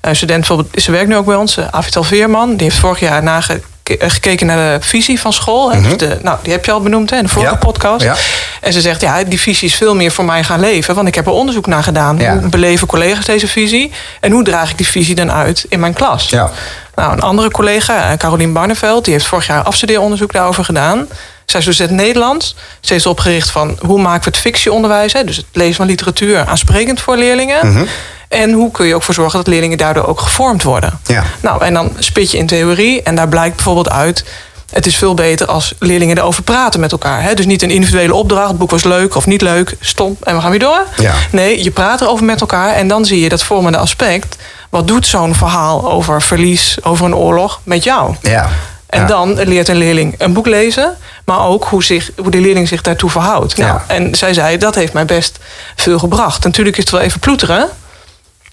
Een 0.01 0.15
student 0.15 0.39
bijvoorbeeld, 0.39 0.81
ze 0.83 0.91
werkt 0.91 1.07
nu 1.07 1.15
ook 1.15 1.25
bij 1.25 1.35
ons, 1.35 1.57
eh, 1.57 1.65
Avital 1.71 2.03
Veerman. 2.03 2.49
Die 2.55 2.63
heeft 2.67 2.77
vorig 2.79 2.99
jaar 2.99 3.23
nage- 3.23 3.61
eh, 3.83 4.09
gekeken 4.09 4.47
naar 4.47 4.79
de 4.79 4.85
visie 4.85 5.19
van 5.19 5.33
school. 5.33 5.71
hè. 5.73 5.81
Dus 5.81 5.97
de, 5.97 6.17
nou, 6.21 6.37
die 6.43 6.51
heb 6.51 6.65
je 6.65 6.71
al 6.71 6.81
benoemd 6.81 7.09
hè, 7.09 7.17
in 7.17 7.23
de 7.23 7.29
vorige 7.29 7.51
Mhm. 7.53 7.59
Ja. 7.61 7.71
podcast. 7.71 8.03
Ja. 8.03 8.15
En 8.61 8.73
ze 8.73 8.81
zegt, 8.81 9.01
ja, 9.01 9.23
die 9.23 9.39
visie 9.39 9.67
is 9.67 9.75
veel 9.75 9.95
meer 9.95 10.11
voor 10.11 10.25
mij 10.25 10.43
gaan 10.43 10.59
leven. 10.59 10.95
Want 10.95 11.07
ik 11.07 11.15
heb 11.15 11.25
er 11.25 11.31
onderzoek 11.31 11.67
naar 11.67 11.83
gedaan. 11.83 12.17
Ja. 12.17 12.37
Hoe 12.39 12.49
beleven 12.49 12.87
collega's 12.87 13.25
deze 13.25 13.47
visie? 13.47 13.91
En 14.19 14.31
hoe 14.31 14.43
draag 14.43 14.69
ik 14.69 14.77
die 14.77 14.87
visie 14.87 15.15
dan 15.15 15.31
uit 15.31 15.65
in 15.69 15.79
mijn 15.79 15.93
klas? 15.93 16.29
Ja. 16.29 16.51
Nou, 16.95 17.11
een 17.13 17.21
andere 17.21 17.51
collega, 17.51 18.11
eh, 18.11 18.17
Carolien 18.17 18.53
Barneveld... 18.53 19.03
die 19.05 19.13
heeft 19.13 19.25
vorig 19.27 19.47
jaar 19.47 19.61
afstudeeronderzoek 19.63 20.33
daarover 20.33 20.65
gedaan. 20.65 21.07
Zij 21.45 21.59
is 21.59 21.65
docent 21.65 21.89
Nederlands. 21.91 22.55
Ze 22.79 22.95
is 22.95 23.05
opgericht 23.05 23.49
van 23.49 23.77
hoe 23.85 24.01
maken 24.01 24.23
we 24.23 24.29
het 24.29 24.37
fictieonderwijs... 24.37 25.13
Hè, 25.13 25.23
dus 25.23 25.37
het 25.37 25.45
lezen 25.51 25.75
van 25.75 25.85
literatuur 25.85 26.45
aansprekend 26.45 27.01
voor 27.01 27.17
leerlingen... 27.17 27.71
Mhm. 27.71 27.85
En 28.27 28.51
hoe 28.51 28.71
kun 28.71 28.85
je 28.85 28.95
ook 28.95 29.03
voor 29.03 29.13
zorgen 29.13 29.37
dat 29.37 29.47
leerlingen 29.47 29.77
daardoor 29.77 30.07
ook 30.07 30.19
gevormd 30.19 30.63
worden? 30.63 30.99
Ja. 31.05 31.23
Nou, 31.41 31.63
en 31.63 31.73
dan 31.73 31.91
spit 31.99 32.31
je 32.31 32.37
in 32.37 32.47
theorie 32.47 33.03
en 33.03 33.15
daar 33.15 33.27
blijkt 33.27 33.55
bijvoorbeeld 33.55 33.89
uit... 33.89 34.25
het 34.71 34.85
is 34.85 34.95
veel 34.95 35.13
beter 35.13 35.47
als 35.47 35.73
leerlingen 35.79 36.17
erover 36.17 36.43
praten 36.43 36.79
met 36.79 36.91
elkaar. 36.91 37.21
Hè? 37.21 37.33
Dus 37.33 37.45
niet 37.45 37.61
een 37.61 37.69
individuele 37.69 38.13
opdracht, 38.13 38.47
het 38.47 38.57
boek 38.57 38.71
was 38.71 38.83
leuk 38.83 39.15
of 39.15 39.25
niet 39.25 39.41
leuk, 39.41 39.75
stom 39.79 40.17
en 40.23 40.35
we 40.35 40.41
gaan 40.41 40.49
weer 40.49 40.59
door. 40.59 40.85
Ja. 40.97 41.13
Nee, 41.31 41.63
je 41.63 41.71
praat 41.71 42.01
erover 42.01 42.25
met 42.25 42.41
elkaar 42.41 42.73
en 42.73 42.87
dan 42.87 43.05
zie 43.05 43.19
je 43.19 43.29
dat 43.29 43.43
vormende 43.43 43.77
aspect... 43.77 44.37
wat 44.69 44.87
doet 44.87 45.07
zo'n 45.07 45.35
verhaal 45.35 45.91
over 45.91 46.21
verlies, 46.21 46.77
over 46.81 47.05
een 47.05 47.15
oorlog 47.15 47.59
met 47.63 47.83
jou? 47.83 48.15
Ja. 48.21 48.49
En 48.93 49.01
Ja. 49.01 49.07
dan 49.07 49.33
leert 49.43 49.67
een 49.67 49.75
leerling 49.75 50.15
een 50.17 50.33
boek 50.33 50.47
lezen, 50.47 50.97
maar 51.25 51.45
ook 51.45 51.63
hoe, 51.65 51.83
zich, 51.83 52.11
hoe 52.17 52.31
de 52.31 52.39
leerling 52.39 52.67
zich 52.67 52.81
daartoe 52.81 53.09
verhoudt. 53.09 53.57
Nou, 53.57 53.73
Ja. 53.73 53.83
En 53.87 54.15
zij 54.15 54.33
zei, 54.33 54.57
dat 54.57 54.75
heeft 54.75 54.93
mij 54.93 55.05
best 55.05 55.37
veel 55.75 55.99
gebracht. 55.99 56.43
Natuurlijk 56.43 56.77
is 56.77 56.83
het 56.83 56.91
wel 56.93 57.01
even 57.01 57.19
ploeteren, 57.19 57.67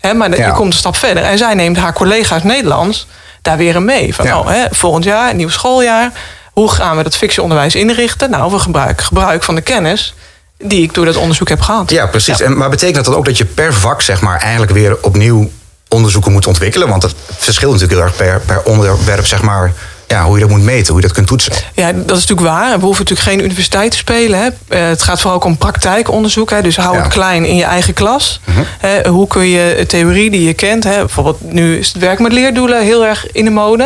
hè, 0.00 0.14
maar 0.14 0.36
je 0.36 0.52
komt 0.52 0.72
een 0.72 0.78
stap 0.78 0.96
verder. 0.96 1.22
En 1.22 1.38
zij 1.38 1.54
neemt 1.54 1.76
haar 1.76 1.92
collega's 1.92 2.42
Nederlands 2.42 3.06
daar 3.42 3.56
weer 3.56 3.74
in 3.74 3.84
mee. 3.84 4.14
Van, 4.14 4.32
oh, 4.32 4.48
hè, 4.48 4.64
volgend 4.70 5.04
jaar, 5.04 5.30
een 5.30 5.36
nieuw 5.36 5.48
schooljaar. 5.48 6.12
Hoe 6.52 6.70
gaan 6.70 6.96
we 6.96 7.02
dat 7.02 7.16
fictieonderwijs 7.16 7.74
inrichten? 7.74 8.30
Nou, 8.30 8.50
we 8.52 8.58
gebruiken 8.58 9.04
gebruik 9.04 9.42
van 9.42 9.54
de 9.54 9.60
kennis 9.60 10.14
die 10.58 10.82
ik 10.82 10.94
door 10.94 11.04
dat 11.04 11.16
onderzoek 11.16 11.48
heb 11.48 11.60
gehad. 11.60 11.90
Ja, 11.90 12.06
precies. 12.06 12.38
Ja. 12.38 12.44
En, 12.44 12.56
maar 12.56 12.70
betekent 12.70 12.96
dat 12.96 13.04
dan 13.04 13.14
ook 13.14 13.24
dat 13.24 13.38
je 13.38 13.44
per 13.44 13.74
vak 13.74 14.02
zeg 14.02 14.20
maar, 14.20 14.40
eigenlijk 14.40 14.72
weer 14.72 14.96
opnieuw 15.02 15.50
onderzoeken 15.88 16.32
moet 16.32 16.46
ontwikkelen? 16.46 16.88
Want 16.88 17.02
het 17.02 17.14
verschilt 17.38 17.72
natuurlijk 17.72 18.00
heel 18.00 18.08
erg 18.08 18.16
per, 18.16 18.40
per 18.40 18.62
onderwerp, 18.62 19.26
zeg 19.26 19.42
maar, 19.42 19.72
ja, 20.10 20.24
hoe 20.24 20.34
je 20.34 20.40
dat 20.40 20.50
moet 20.50 20.62
meten, 20.62 20.92
hoe 20.92 21.00
je 21.00 21.06
dat 21.06 21.16
kunt 21.16 21.26
toetsen. 21.26 21.52
Ja, 21.74 21.92
dat 21.92 22.16
is 22.16 22.26
natuurlijk 22.26 22.40
waar. 22.48 22.78
We 22.78 22.84
hoeven 22.84 23.04
natuurlijk 23.04 23.28
geen 23.28 23.44
universiteit 23.44 23.90
te 23.90 23.96
spelen. 23.96 24.38
Hè. 24.38 24.46
Eh, 24.68 24.88
het 24.88 25.02
gaat 25.02 25.20
vooral 25.20 25.36
ook 25.36 25.44
om 25.44 25.56
praktijkonderzoek. 25.56 26.50
Hè. 26.50 26.62
Dus 26.62 26.76
hou 26.76 26.88
Ja. 26.88 26.94
Mhm. 26.94 27.02
het 27.04 27.12
klein 27.12 27.44
in 27.44 27.56
je 27.56 27.64
eigen 27.64 27.94
klas. 27.94 28.40
Hè, 28.78 29.08
hoe 29.08 29.26
kun 29.26 29.46
je 29.46 29.74
de 29.78 29.86
theorie 29.86 30.30
die 30.30 30.44
je 30.44 30.54
kent... 30.54 30.84
Hè, 30.84 30.96
bijvoorbeeld 30.98 31.52
nu 31.52 31.78
is 31.78 31.88
het 31.88 31.96
werk 32.02 32.18
met 32.18 32.32
leerdoelen 32.32 32.82
heel 32.82 33.06
erg 33.06 33.32
in 33.32 33.44
de 33.44 33.50
mode. 33.50 33.84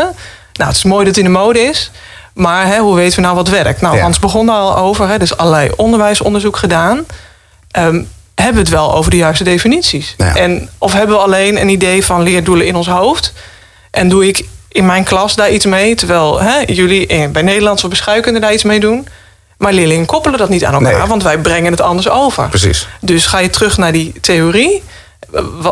Nou, 0.53 0.69
het 0.69 0.77
is 0.77 0.85
mooi 0.85 1.05
dat 1.05 1.15
het 1.17 1.25
in 1.25 1.33
de 1.33 1.39
mode 1.39 1.59
is. 1.61 1.91
Maar 2.35 2.67
hè, 2.67 2.79
hoe 2.79 2.95
weten 2.95 3.17
we 3.17 3.23
nou 3.23 3.35
wat 3.37 3.49
werkt? 3.49 3.81
Nou, 3.81 3.97
Ja. 3.97 4.03
Hans 4.03 4.19
begon 4.19 4.47
daar 4.47 4.57
al 4.57 4.77
over. 4.77 5.09
Hè, 5.09 5.19
dus 5.19 5.37
allerlei 5.37 5.71
onderwijsonderzoek 5.77 6.57
gedaan. 6.57 7.07
Ehm, 7.71 8.03
hebben 8.35 8.55
we 8.55 8.61
het 8.61 8.69
wel 8.69 8.95
over 8.95 9.11
de 9.11 9.17
juiste 9.17 9.45
definities? 9.45 10.15
Ja. 10.17 10.35
En, 10.37 10.69
of 10.79 10.93
hebben 10.93 11.17
we 11.17 11.23
alleen 11.23 11.61
een 11.61 11.69
idee 11.69 12.05
van 12.05 12.23
leerdoelen 12.23 12.67
in 12.67 12.77
ons 12.77 12.89
hoofd? 12.89 13.33
En 13.91 14.09
doe 14.09 14.27
ik 14.29 14.45
in 14.75 14.87
mijn 14.87 15.05
klas 15.05 15.35
daar 15.35 15.51
iets 15.51 15.65
mee? 15.65 15.95
Terwijl 15.95 16.41
hè, 16.41 16.59
jullie 16.67 17.07
in- 17.07 17.33
bij 17.33 17.43
Nederlands 17.43 17.83
of 17.83 17.89
bij 17.89 17.99
scheikunde 17.99 18.41
daar 18.41 18.53
iets 18.53 18.63
mee 18.63 18.81
doen. 18.81 19.07
Maar 19.59 19.73
leerlingen 19.73 20.07
koppelen 20.07 20.39
dat 20.39 20.49
niet 20.49 20.65
aan 20.65 20.75
elkaar, 20.75 20.99
Nee. 20.99 21.07
want 21.09 21.23
wij 21.23 21.39
brengen 21.39 21.71
het 21.71 21.81
anders 21.81 22.09
over. 22.09 22.49
Precies. 22.49 22.89
Dus 23.01 23.27
ga 23.27 23.39
je 23.39 23.51
terug 23.51 23.77
naar 23.79 23.93
die 23.93 24.13
theorie. 24.21 24.83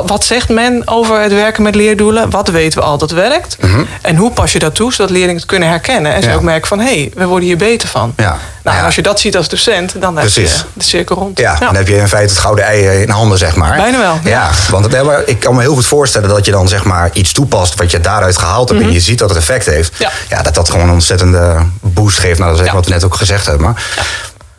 Wat, 0.07 0.25
zegt 0.25 0.49
men 0.49 0.83
over 0.89 1.21
het 1.21 1.33
werken 1.33 1.63
met 1.63 1.75
leerdoelen? 1.75 2.31
Wat 2.31 2.49
weten 2.49 2.79
we 2.79 2.85
al 2.85 2.99
dat 2.99 3.11
werkt? 3.11 3.57
En 4.03 4.17
hoe 4.17 4.31
pas 4.31 4.53
je 4.53 4.59
dat 4.59 4.75
toe, 4.75 4.93
zodat 4.93 5.11
leerlingen 5.11 5.37
het 5.37 5.47
kunnen 5.47 5.69
herkennen? 5.69 6.13
En 6.13 6.17
ze 6.23 6.27
Mhm. 6.27 6.31
Ja. 6.31 6.37
ook 6.37 6.45
merken 6.47 6.69
van, 6.69 6.79
hé, 6.79 6.85
hey, 6.85 7.13
we 7.15 7.25
worden 7.27 7.49
hier 7.49 7.57
beter 7.57 7.89
van. 7.89 8.13
Ja. 8.17 8.37
Nou, 8.63 8.77
Ja. 8.77 8.85
als 8.85 8.95
je 8.95 9.03
dat 9.03 9.21
ziet 9.21 9.37
als 9.37 9.49
docent, 9.49 9.95
dan 10.01 10.17
heb 10.17 10.25
Precies. 10.31 10.53
je 10.57 10.65
de 10.73 10.85
cirkel 10.85 11.17
rond. 11.17 11.39
Ja, 11.39 11.57
dan 11.59 11.75
heb 11.75 11.89
je 11.89 11.97
in 11.97 12.09
feite 12.09 12.33
het 12.33 12.43
gouden 12.43 12.65
ei 12.65 13.03
in 13.03 13.09
handen, 13.11 13.39
zeg 13.39 13.57
maar. 13.57 13.77
Bijna 13.77 13.99
wel, 13.99 14.19
Ja, 14.25 14.51
want 14.71 14.85
het- 14.93 15.23
ik 15.29 15.41
kan 15.41 15.55
me 15.55 15.61
heel 15.61 15.75
goed 15.75 15.87
voorstellen 15.87 16.29
dat 16.29 16.45
je 16.45 16.51
dan 16.53 16.69
zeg 16.69 16.85
maar 16.85 17.11
iets 17.13 17.33
toepast 17.33 17.75
wat 17.75 17.91
je 17.91 18.01
daaruit 18.01 18.37
gehaald 18.39 18.69
hebt 18.69 18.81
en 18.83 18.93
je 18.93 19.01
ziet 19.01 19.19
dat 19.19 19.29
het 19.29 19.39
effect 19.39 19.67
heeft. 19.67 19.93
Mhm. 19.93 20.03
Ja. 20.29 20.43
dat 20.43 20.55
dat 20.55 20.71
gewoon 20.71 20.87
een 20.89 20.93
ontzettende 20.95 21.57
boost 21.81 22.19
geeft. 22.19 22.39
Nou, 22.39 22.57
dat 22.57 22.67
is 22.67 22.73
wat 22.73 22.85
we 22.87 22.93
net 22.93 23.05
ook 23.05 23.15
gezegd 23.15 23.47
hebben. 23.47 23.65
Maar 23.67 23.83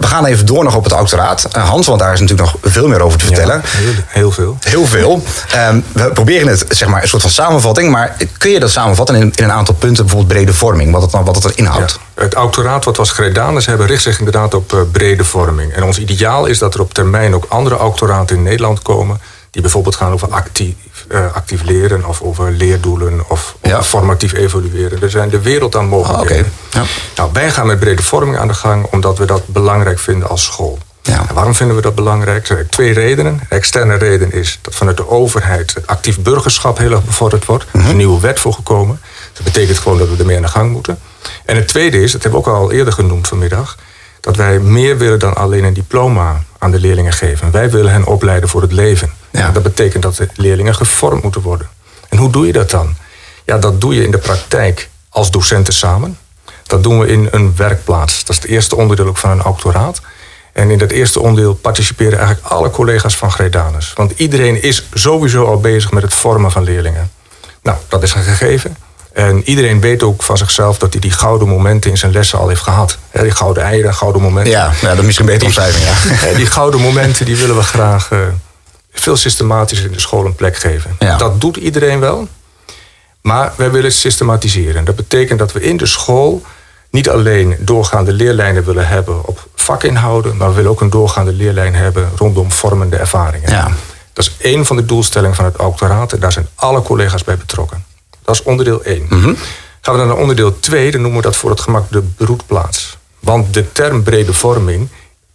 we 0.03 0.09
gaan 0.09 0.25
even 0.25 0.45
door 0.45 0.63
nog 0.63 0.75
op 0.75 0.83
het 0.83 0.93
doctoraat. 0.93 1.47
Eh, 1.51 1.69
Hans, 1.69 1.87
want 1.87 1.99
daar 1.99 2.13
is 2.13 2.19
natuurlijk 2.19 2.49
nog 2.51 2.71
veel 2.71 2.87
meer 2.87 3.01
over 3.01 3.19
te 3.19 3.25
vertellen. 3.25 3.55
Ja, 3.55 3.61
heel, 3.77 3.93
heel 4.07 4.31
veel. 4.31 4.57
Heel 4.59 4.85
veel. 4.85 5.23
Ehm, 5.51 5.79
we 5.91 6.11
proberen 6.11 6.47
het, 6.47 6.65
zeg 6.69 6.87
maar, 6.87 7.01
een 7.01 7.07
soort 7.07 7.21
van 7.21 7.31
samenvatting. 7.31 7.91
Maar 7.91 8.15
kun 8.37 8.51
je 8.51 8.59
dat 8.59 8.69
samenvatten 8.71 9.15
in, 9.15 9.31
in 9.35 9.43
een 9.43 9.51
aantal 9.51 9.75
punten? 9.75 10.03
Bijvoorbeeld 10.05 10.33
brede 10.33 10.53
vorming, 10.53 10.91
wat 10.91 11.01
het, 11.01 11.11
dan- 11.11 11.25
wat 11.25 11.43
het 11.43 11.55
inhoudt. 11.55 11.99
Ja. 12.15 12.23
Het 12.23 12.33
auctoraat 12.33 12.85
wat 12.85 12.97
was 12.97 13.11
gedaan 13.11 13.57
is 13.57 13.65
hebben 13.65 13.87
richt 13.87 14.03
zich 14.03 14.17
inderdaad 14.17 14.53
op 14.53 14.73
eh, 14.73 14.79
brede 14.91 15.23
vorming. 15.23 15.73
En 15.73 15.83
ons 15.83 15.97
ideaal 15.99 16.45
is 16.45 16.57
dat 16.59 16.73
er 16.73 16.79
op 16.81 16.93
termijn 16.93 17.35
ook 17.35 17.45
andere 17.49 17.77
auctoraten 17.77 18.35
in 18.35 18.43
Nederland 18.43 18.81
komen... 18.81 19.21
die 19.51 19.61
bijvoorbeeld 19.61 19.95
gaan 19.95 20.11
over 20.11 20.27
actief, 20.29 20.73
eh, 21.07 21.33
actief 21.33 21.63
leren 21.63 22.05
of 22.05 22.21
over 22.21 22.51
leerdoelen 22.51 23.29
of 23.29 23.55
Ja. 23.61 23.83
formatief 23.83 24.33
evalueren. 24.33 25.01
Er 25.01 25.09
zijn 25.09 25.29
de 25.29 25.39
wereld 25.41 25.75
aan 25.75 25.87
mogelijkheden. 25.87 26.51
Oké. 26.67 26.77
Ja. 26.79 26.83
Nou, 27.15 27.29
wij 27.33 27.51
gaan 27.51 27.67
met 27.67 27.79
brede 27.79 28.03
vorming 28.03 28.37
aan 28.37 28.47
de 28.47 28.53
gang 28.53 28.85
omdat 28.91 29.17
we 29.17 29.25
dat 29.25 29.47
belangrijk 29.47 29.99
vinden 29.99 30.29
als 30.29 30.43
school. 30.43 30.77
Ja. 31.01 31.25
En 31.29 31.35
waarom 31.35 31.55
vinden 31.55 31.75
we 31.75 31.81
dat 31.81 31.95
belangrijk? 31.95 32.41
Er 32.49 32.55
zijn 32.55 32.69
twee 32.69 32.93
redenen. 32.93 33.37
De 33.49 33.55
externe 33.55 33.95
reden 33.95 34.31
is 34.31 34.59
dat 34.61 34.75
vanuit 34.75 34.97
de 34.97 35.09
overheid 35.09 35.73
het 35.73 35.87
actief 35.87 36.19
burgerschap 36.19 36.77
heel 36.77 36.91
erg 36.91 37.03
bevorderd 37.05 37.45
wordt. 37.45 37.65
Er 37.71 37.79
is 37.79 37.89
een 37.89 37.97
nieuwe 37.97 38.19
wet 38.19 38.39
voor 38.39 38.53
gekomen. 38.53 39.01
Dat 39.33 39.43
betekent 39.43 39.77
gewoon 39.77 39.97
dat 39.97 40.09
we 40.09 40.15
ermee 40.17 40.35
aan 40.35 40.41
de 40.41 40.47
gang 40.47 40.71
moeten. 40.71 40.99
En 41.45 41.55
het 41.55 41.67
tweede 41.67 42.01
is, 42.01 42.11
dat 42.11 42.23
hebben 42.23 42.41
we 42.41 42.47
ook 42.49 42.55
al 42.55 42.71
eerder 42.71 42.93
genoemd 42.93 43.27
vanmiddag, 43.27 43.77
dat 44.23 44.35
wij 44.35 44.59
meer 44.59 44.97
willen 44.97 45.19
dan 45.19 45.35
alleen 45.35 45.63
een 45.63 45.73
diploma 45.73 46.43
aan 46.57 46.71
de 46.71 46.79
leerlingen 46.79 47.13
geven. 47.13 47.51
Wij 47.51 47.69
willen 47.69 47.91
hen 47.91 48.05
opleiden 48.05 48.49
voor 48.49 48.61
het 48.61 48.71
leven. 48.71 49.13
Ja. 49.31 49.51
Dat 49.51 49.63
betekent 49.63 50.03
dat 50.03 50.15
de 50.15 50.27
leerlingen 50.35 50.75
gevormd 50.75 51.23
moeten 51.23 51.41
worden. 51.41 51.67
En 52.09 52.17
hoe 52.17 52.29
doe 52.29 52.45
je 52.45 52.53
dat 52.53 52.69
dan? 52.69 52.95
Ja, 53.45 53.57
dat 53.57 53.81
doe 53.81 53.95
je 53.95 54.03
in 54.03 54.11
de 54.11 54.17
praktijk 54.17 54.89
als 55.09 55.31
docenten 55.31 55.73
samen. 55.73 56.17
Dat 56.63 56.83
doen 56.83 56.99
we 56.99 57.07
in 57.07 57.27
een 57.31 57.55
werkplaats. 57.55 58.19
Dat 58.19 58.35
is 58.35 58.41
het 58.41 58.51
eerste 58.51 58.75
onderdeel 58.75 59.07
ook 59.07 59.17
van 59.17 59.31
een 59.31 59.41
auctoraat. 59.41 60.01
En 60.53 60.69
in 60.69 60.77
dat 60.77 60.91
eerste 60.91 61.19
onderdeel 61.19 61.53
participeren 61.53 62.17
eigenlijk 62.17 62.47
alle 62.47 62.69
collega's 62.69 63.17
van 63.17 63.31
Gredanus. 63.31 63.93
Want 63.95 64.11
iedereen 64.15 64.61
is 64.61 64.87
sowieso 64.93 65.45
al 65.45 65.59
bezig 65.59 65.91
met 65.91 66.03
het 66.03 66.13
vormen 66.13 66.51
van 66.51 66.63
leerlingen. 66.63 67.11
Nou, 67.63 67.77
dat 67.87 68.03
is 68.03 68.13
een 68.13 68.23
gegeven. 68.23 68.77
En 69.13 69.41
iedereen 69.49 69.81
weet 69.81 70.03
ook 70.03 70.23
van 70.23 70.37
zichzelf 70.37 70.77
dat 70.77 70.91
hij 70.91 71.01
die 71.01 71.11
gouden 71.11 71.47
momenten 71.47 71.91
in 71.91 71.97
zijn 71.97 72.11
lessen 72.11 72.39
al 72.39 72.47
heeft 72.47 72.61
gehad. 72.61 72.97
Die 73.11 73.31
gouden 73.31 73.63
eieren, 73.63 73.93
gouden 73.93 74.21
momenten. 74.21 74.53
Ja, 74.53 74.71
ja, 74.81 74.87
dat 74.89 74.97
is 74.97 75.05
misschien 75.05 75.25
beter 75.25 75.45
omschrijving. 75.45 75.83
Ja. 76.21 76.33
Die 76.37 76.45
gouden 76.45 76.81
momenten 76.81 77.25
die 77.25 77.37
willen 77.37 77.55
we 77.55 77.63
graag 77.63 78.11
eh, 78.11 78.19
veel 78.91 79.15
systematischer 79.15 79.85
in 79.85 79.91
de 79.91 79.99
school 79.99 80.25
een 80.25 80.35
plek 80.35 80.57
geven. 80.57 80.95
Ja. 80.99 81.17
Dat 81.17 81.41
doet 81.41 81.57
iedereen 81.57 81.99
wel. 81.99 82.27
Maar 83.21 83.53
wij 83.55 83.71
willen 83.71 83.91
systematiseren. 83.91 84.85
Dat 84.85 84.95
betekent 84.95 85.39
dat 85.39 85.51
we 85.51 85.61
in 85.61 85.77
de 85.77 85.85
school 85.85 86.41
niet 86.89 87.09
alleen 87.09 87.55
doorgaande 87.59 88.13
leerlijnen 88.13 88.63
willen 88.63 88.87
hebben 88.87 89.25
op 89.25 89.47
vakinhouden, 89.55 90.37
maar 90.37 90.49
we 90.49 90.55
willen 90.55 90.71
ook 90.71 90.81
een 90.81 90.89
doorgaande 90.89 91.33
leerlijn 91.33 91.75
hebben 91.75 92.09
rondom 92.17 92.51
vormende 92.51 92.97
ervaringen. 92.97 93.49
Ja. 93.49 93.71
Dat 94.13 94.25
is 94.25 94.35
één 94.37 94.65
van 94.65 94.75
de 94.75 94.85
doelstellingen 94.85 95.35
van 95.35 95.45
het 95.45 95.55
auctoraat 95.55 96.13
en 96.13 96.19
daar 96.19 96.31
zijn 96.31 96.47
alle 96.55 96.81
collega's 96.81 97.23
bij 97.23 97.37
betrokken. 97.37 97.85
Dat 98.23 98.35
is 98.35 98.43
onderdeel 98.43 98.83
één. 98.83 99.05
Mhm. 99.09 99.33
Gaan 99.81 99.93
we 99.93 99.99
dan 99.99 100.07
naar 100.07 100.17
onderdeel 100.17 100.59
2, 100.59 100.91
dan 100.91 101.01
noemen 101.01 101.19
we 101.21 101.25
dat 101.25 101.35
voor 101.35 101.49
het 101.49 101.61
gemak 101.61 101.91
de 101.91 102.01
beroepsplaats. 102.17 102.97
Want 103.19 103.53
de 103.53 103.71
term 103.71 104.03
brede 104.03 104.33
vorming 104.33 104.89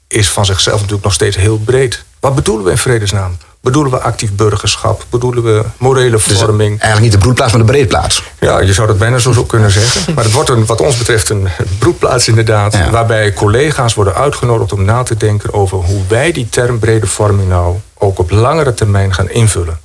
is 0.08 0.30
van 0.30 0.44
zichzelf 0.44 0.76
natuurlijk 0.76 1.04
nog 1.04 1.12
steeds 1.12 1.36
heel 1.36 1.58
breed. 1.58 2.04
Wat 2.20 2.34
bedoelen 2.34 2.64
we 2.64 2.70
in 2.70 2.78
vredesnaam? 2.78 3.36
Bedoelen 3.60 3.92
we 3.92 4.00
actief 4.00 4.32
burgerschap? 4.32 5.04
Bedoelen 5.10 5.42
we 5.42 5.64
morele 5.78 6.10
Dus 6.10 6.38
vorming? 6.38 6.68
eigenlijk 6.68 7.00
niet 7.00 7.12
de 7.12 7.18
broedplaats, 7.18 7.52
maar 7.52 7.60
de 7.60 7.72
breedplaats. 7.72 8.22
Ja, 8.40 8.60
je 8.60 8.72
zou 8.72 8.86
dat 8.86 8.98
bijna 8.98 9.18
zo 9.18 9.32
zo 9.32 9.44
kunnen 9.44 9.70
zeggen. 9.70 10.14
Maar 10.14 10.24
het 10.24 10.32
wordt 10.32 10.48
een, 10.48 10.66
wat 10.66 10.80
ons 10.80 10.96
betreft 10.96 11.28
een 11.28 11.48
broedplaats 11.78 12.28
inderdaad. 12.28 12.72
Ja. 12.72 12.90
Waarbij 12.90 13.32
collega's 13.32 13.94
worden 13.94 14.14
uitgenodigd 14.14 14.72
om 14.72 14.84
na 14.84 15.02
te 15.02 15.16
denken 15.16 15.52
over 15.52 15.78
hoe 15.78 16.02
wij 16.08 16.32
die 16.32 16.48
term 16.48 16.78
brede 16.78 17.06
vorming 17.06 17.48
nou 17.48 17.76
ook 17.94 18.18
op 18.18 18.30
langere 18.30 18.74
termijn 18.74 19.14
gaan 19.14 19.30
invullen. 19.30 19.78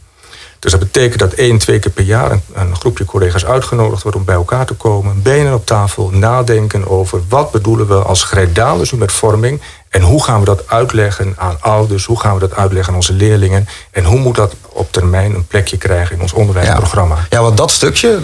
Dus 0.63 0.71
dat 0.71 0.79
betekent 0.79 1.19
dat 1.19 1.33
één, 1.33 1.57
twee 1.57 1.79
keer 1.79 1.91
per 1.91 2.03
jaar 2.03 2.31
een, 2.31 2.41
een 2.53 2.75
groepje 2.75 3.05
collega's 3.05 3.45
uitgenodigd 3.45 4.03
wordt 4.03 4.17
om 4.17 4.25
bij 4.25 4.35
elkaar 4.35 4.65
te 4.65 4.73
komen. 4.73 5.21
Benen 5.21 5.53
op 5.53 5.65
tafel, 5.65 6.09
nadenken 6.09 6.87
over 6.87 7.21
wat 7.29 7.51
bedoelen 7.51 7.87
we 7.87 7.95
als 7.95 8.23
Gredalus 8.23 8.91
nu 8.91 8.97
met 8.97 9.11
vorming. 9.11 9.61
En 9.89 10.01
hoe 10.01 10.23
gaan 10.23 10.39
we 10.39 10.45
dat 10.45 10.63
uitleggen 10.67 11.33
aan 11.37 11.57
ouders? 11.59 12.05
Hoe 12.05 12.19
gaan 12.19 12.33
we 12.33 12.39
dat 12.39 12.55
uitleggen 12.55 12.89
aan 12.89 12.95
onze 12.99 13.13
leerlingen? 13.13 13.67
En 13.91 14.03
hoe 14.03 14.19
moet 14.19 14.35
dat 14.35 14.53
op 14.69 14.91
termijn 14.91 15.33
een 15.35 15.47
plekje 15.47 15.77
krijgen 15.77 16.15
in 16.15 16.21
ons 16.21 16.33
onderwijsprogramma? 16.33 17.17
Ja, 17.29 17.41
want 17.41 17.57
dat 17.57 17.71
stukje, 17.71 18.19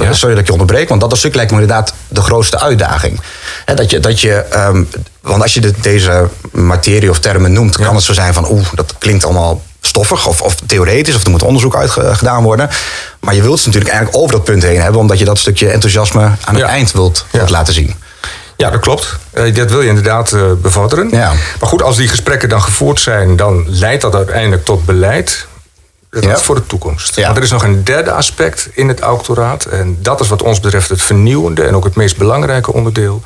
Ja. 0.00 0.12
sorry 0.12 0.34
dat 0.34 0.38
ik 0.42 0.46
je 0.46 0.52
onderbreek, 0.52 0.88
want 0.88 1.00
dat 1.00 1.16
stuk 1.16 1.34
lijkt 1.34 1.50
me 1.52 1.60
inderdaad 1.60 1.94
de 2.08 2.20
grootste 2.22 2.58
uitdaging. 2.60 3.20
Dat 3.74 3.90
je, 3.90 4.00
dat 4.00 4.20
je, 4.20 4.34
ehm, 4.34 4.84
want 5.22 5.42
als 5.42 5.54
je 5.54 5.72
deze 5.80 6.28
materie 6.52 7.10
of 7.10 7.18
termen 7.18 7.52
noemt, 7.52 7.76
kan 7.76 7.94
het 7.94 8.04
zo 8.04 8.12
zijn 8.12 8.34
van 8.34 8.50
oeh, 8.50 8.66
dat 8.74 8.94
klinkt 8.98 9.24
allemaal 9.24 9.62
stoffig 9.80 10.26
of, 10.26 10.40
of 10.42 10.54
theoretisch, 10.66 11.14
of 11.14 11.24
er 11.24 11.30
moet 11.30 11.42
onderzoek 11.42 11.76
uit 11.76 11.90
gedaan 11.90 12.42
worden. 12.42 12.68
Maar 13.20 13.34
je 13.34 13.42
wilt 13.42 13.58
ze 13.60 13.66
natuurlijk 13.66 13.94
eigenlijk 13.94 14.22
over 14.24 14.36
dat 14.36 14.44
punt 14.44 14.62
heen 14.62 14.80
hebben, 14.80 15.00
omdat 15.00 15.18
je 15.18 15.24
dat 15.24 15.38
stukje 15.38 15.68
enthousiasme 15.70 16.22
aan 16.22 16.36
het 16.54 16.56
Ja. 16.58 16.66
eind 16.66 16.92
wilt, 16.92 17.26
Ja. 17.32 17.44
laten 17.48 17.74
zien. 17.74 17.94
Ja, 18.56 18.70
dat 18.70 18.80
klopt. 18.80 19.16
Eh, 19.30 19.54
dat 19.54 19.70
wil 19.70 19.80
je 19.80 19.88
inderdaad 19.88 20.32
eh, 20.32 20.42
bevorderen. 20.62 21.08
Ja. 21.10 21.32
Maar 21.60 21.68
goed, 21.68 21.82
als 21.82 21.96
die 21.96 22.08
gesprekken 22.08 22.48
dan 22.48 22.62
gevoerd 22.62 23.00
zijn, 23.00 23.36
dan 23.36 23.64
leidt 23.68 24.02
dat 24.02 24.14
uiteindelijk 24.14 24.64
tot 24.64 24.84
beleid. 24.84 25.46
Dat 26.10 26.24
is 26.24 26.42
voor 26.42 26.54
de 26.54 26.66
toekomst. 26.66 27.16
Ja. 27.16 27.24
Want 27.24 27.36
er 27.36 27.42
is 27.42 27.50
nog 27.50 27.62
een 27.62 27.84
derde 27.84 28.12
aspect 28.12 28.68
in 28.72 28.88
het 28.88 29.00
auctoraat. 29.00 29.64
En 29.64 29.98
dat 30.02 30.20
is 30.20 30.28
wat 30.28 30.42
ons 30.42 30.60
betreft 30.60 30.88
het 30.88 31.02
vernieuwende 31.02 31.62
en 31.62 31.74
ook 31.76 31.84
het 31.84 31.94
meest 31.94 32.16
belangrijke 32.16 32.72
onderdeel. 32.72 33.22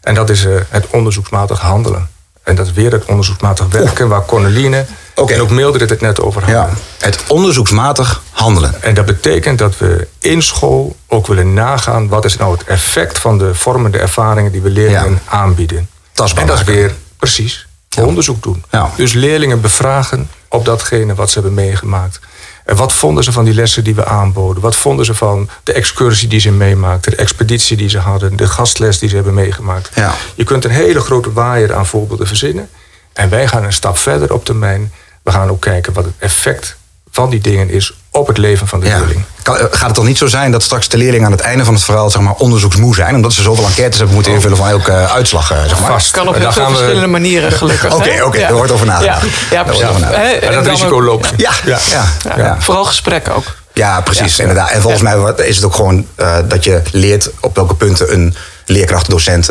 En 0.00 0.14
dat 0.14 0.30
is 0.30 0.44
eh, 0.44 0.54
het 0.68 0.86
onderzoeksmatig 0.90 1.60
handelen. 1.60 2.08
En 2.42 2.54
dat 2.54 2.66
is 2.66 2.72
weer 2.72 2.92
het 2.92 3.04
onderzoeksmatig 3.04 3.66
werken, 3.66 4.08
waar 4.08 4.24
Corneline 4.24 4.86
en 5.26 5.40
ook 5.40 5.50
Mildred 5.50 5.90
het 5.90 6.00
net 6.00 6.20
over 6.20 6.42
hadden. 6.44 6.60
Ja. 6.60 6.70
Het 6.98 7.24
onderzoeksmatig 7.26 8.22
handelen. 8.30 8.82
En 8.82 8.94
dat 8.94 9.06
betekent 9.06 9.58
dat 9.58 9.78
we 9.78 10.08
in 10.18 10.42
school 10.42 10.96
ook 11.06 11.26
willen 11.26 11.54
nagaan... 11.54 12.08
wat 12.08 12.24
is 12.24 12.36
nou 12.36 12.52
het 12.52 12.64
effect 12.64 13.18
van 13.18 13.38
de 13.38 13.54
vormende 13.54 13.98
ervaringen 13.98 14.52
die 14.52 14.60
we 14.60 14.70
leerlingen 14.70 15.20
Ja. 15.24 15.30
aanbieden. 15.36 15.88
Tastbaar 16.12 16.42
en 16.42 16.48
dat 16.48 16.58
is 16.58 16.64
weer 16.64 16.94
precies 17.18 17.66
onderzoek 18.02 18.42
doen. 18.42 18.64
Ja. 18.70 18.90
Dus 18.96 19.12
leerlingen 19.12 19.60
bevragen 19.60 20.30
op 20.48 20.64
datgene 20.64 21.14
wat 21.14 21.30
ze 21.30 21.34
hebben 21.38 21.54
meegemaakt. 21.54 22.20
En 22.68 22.76
wat 22.76 22.92
vonden 22.92 23.24
ze 23.24 23.32
van 23.32 23.44
die 23.44 23.54
lessen 23.54 23.84
die 23.84 23.94
we 23.94 24.04
aanboden? 24.04 24.62
Wat 24.62 24.76
vonden 24.76 25.04
ze 25.04 25.14
van 25.14 25.48
de 25.62 25.72
excursie 25.72 26.28
die 26.28 26.40
ze 26.40 26.50
meemaakten... 26.50 27.10
de 27.10 27.16
expeditie 27.16 27.76
die 27.76 27.88
ze 27.88 27.98
hadden, 27.98 28.36
de 28.36 28.46
gastles 28.46 28.98
die 28.98 29.08
ze 29.08 29.14
hebben 29.14 29.34
meegemaakt? 29.34 29.90
Ja. 29.94 30.14
Je 30.34 30.44
kunt 30.44 30.64
een 30.64 30.70
hele 30.70 31.00
grote 31.00 31.32
waaier 31.32 31.74
aan 31.74 31.86
voorbeelden 31.86 32.26
verzinnen. 32.26 32.68
En 33.12 33.28
wij 33.28 33.48
gaan 33.48 33.64
een 33.64 33.72
stap 33.72 33.98
verder 33.98 34.32
op 34.32 34.44
termijn. 34.44 34.92
We 35.22 35.30
gaan 35.30 35.50
ook 35.50 35.60
kijken 35.60 35.92
wat 35.92 36.04
het 36.04 36.14
effect 36.18 36.77
van 37.18 37.30
die 37.30 37.40
dingen 37.40 37.70
is 37.70 37.92
op 38.10 38.26
het 38.26 38.38
leven 38.38 38.66
van 38.68 38.80
de 38.80 38.86
Ja. 38.86 38.98
leerling. 38.98 39.22
Eh, 39.42 39.52
Gaat 39.70 39.86
het 39.86 39.94
dan 39.94 40.04
niet 40.06 40.18
zo 40.18 40.26
zijn 40.26 40.50
dat 40.52 40.62
straks 40.62 40.88
de 40.88 40.96
leerlingen 40.96 41.26
aan 41.26 41.32
het 41.32 41.40
einde 41.40 41.64
van 41.64 41.74
het 41.74 41.82
verhaal 41.82 42.10
zeg 42.10 42.22
maar, 42.22 42.32
onderzoeksmoe 42.34 42.94
zijn, 42.94 43.14
omdat 43.14 43.32
ze 43.32 43.42
zoveel 43.42 43.64
enquêtes 43.64 43.96
hebben 43.96 44.14
moeten 44.14 44.32
invullen 44.32 44.56
van 44.56 44.68
elke 44.68 44.90
eh, 44.92 45.12
uitslag? 45.12 45.50
eh, 45.52 45.58
zeg 45.66 45.80
maar? 45.80 45.90
Vast. 45.90 46.10
kan 46.10 46.28
op 46.28 46.34
En 46.34 46.40
heel 46.40 46.52
veel 46.52 46.66
we- 46.66 46.74
verschillende 46.76 47.06
manieren, 47.06 47.52
gelukkig. 47.52 47.94
Oké, 47.94 48.22
oké, 48.24 48.38
daar 48.38 48.52
wordt 48.54 48.72
over 48.72 48.86
nagedacht. 48.86 49.22
Ja, 49.22 49.56
ja 49.56 49.62
precies. 49.64 49.84
over 49.84 50.00
nagedacht. 50.00 50.24
Hè, 50.24 50.30
En 50.32 50.52
dat 50.52 50.66
risico 50.66 50.94
ook- 50.96 51.02
loop 51.02 51.26
je. 51.26 51.32
Ja, 51.36 51.50
ja, 51.64 51.78
ja. 51.90 52.04
Ja, 52.24 52.36
ja. 52.44 52.56
Vooral 52.60 52.84
gesprekken 52.84 53.34
ook. 53.34 53.44
Ja, 53.72 54.00
precies, 54.00 54.36
Ja. 54.36 54.42
inderdaad. 54.42 54.70
En 54.70 54.80
volgens 54.80 55.02
mij 55.02 55.32
is 55.36 55.56
het 55.56 55.64
ook 55.64 55.74
gewoon 55.74 56.06
eh, 56.14 56.36
dat 56.48 56.64
je 56.64 56.82
leert 56.92 57.30
op 57.40 57.54
welke 57.54 57.74
punten 57.74 58.12
een 58.12 58.34
leerkracht, 58.66 59.10
docent 59.10 59.50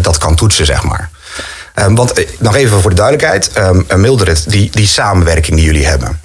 dat 0.00 0.18
kan 0.18 0.34
toetsen, 0.34 0.66
zeg 0.66 0.82
maar. 0.82 1.10
Ehm, 1.74 1.94
want 1.94 2.12
nog 2.38 2.56
even 2.56 2.80
voor 2.80 2.90
de 2.90 2.96
duidelijkheid, 2.96 3.50
ehm, 3.52 3.80
eh, 3.86 3.96
Mildred, 3.96 4.50
die, 4.50 4.70
die 4.72 4.86
samenwerking 4.86 5.56
die 5.56 5.64
jullie 5.64 5.86
hebben. 5.86 6.20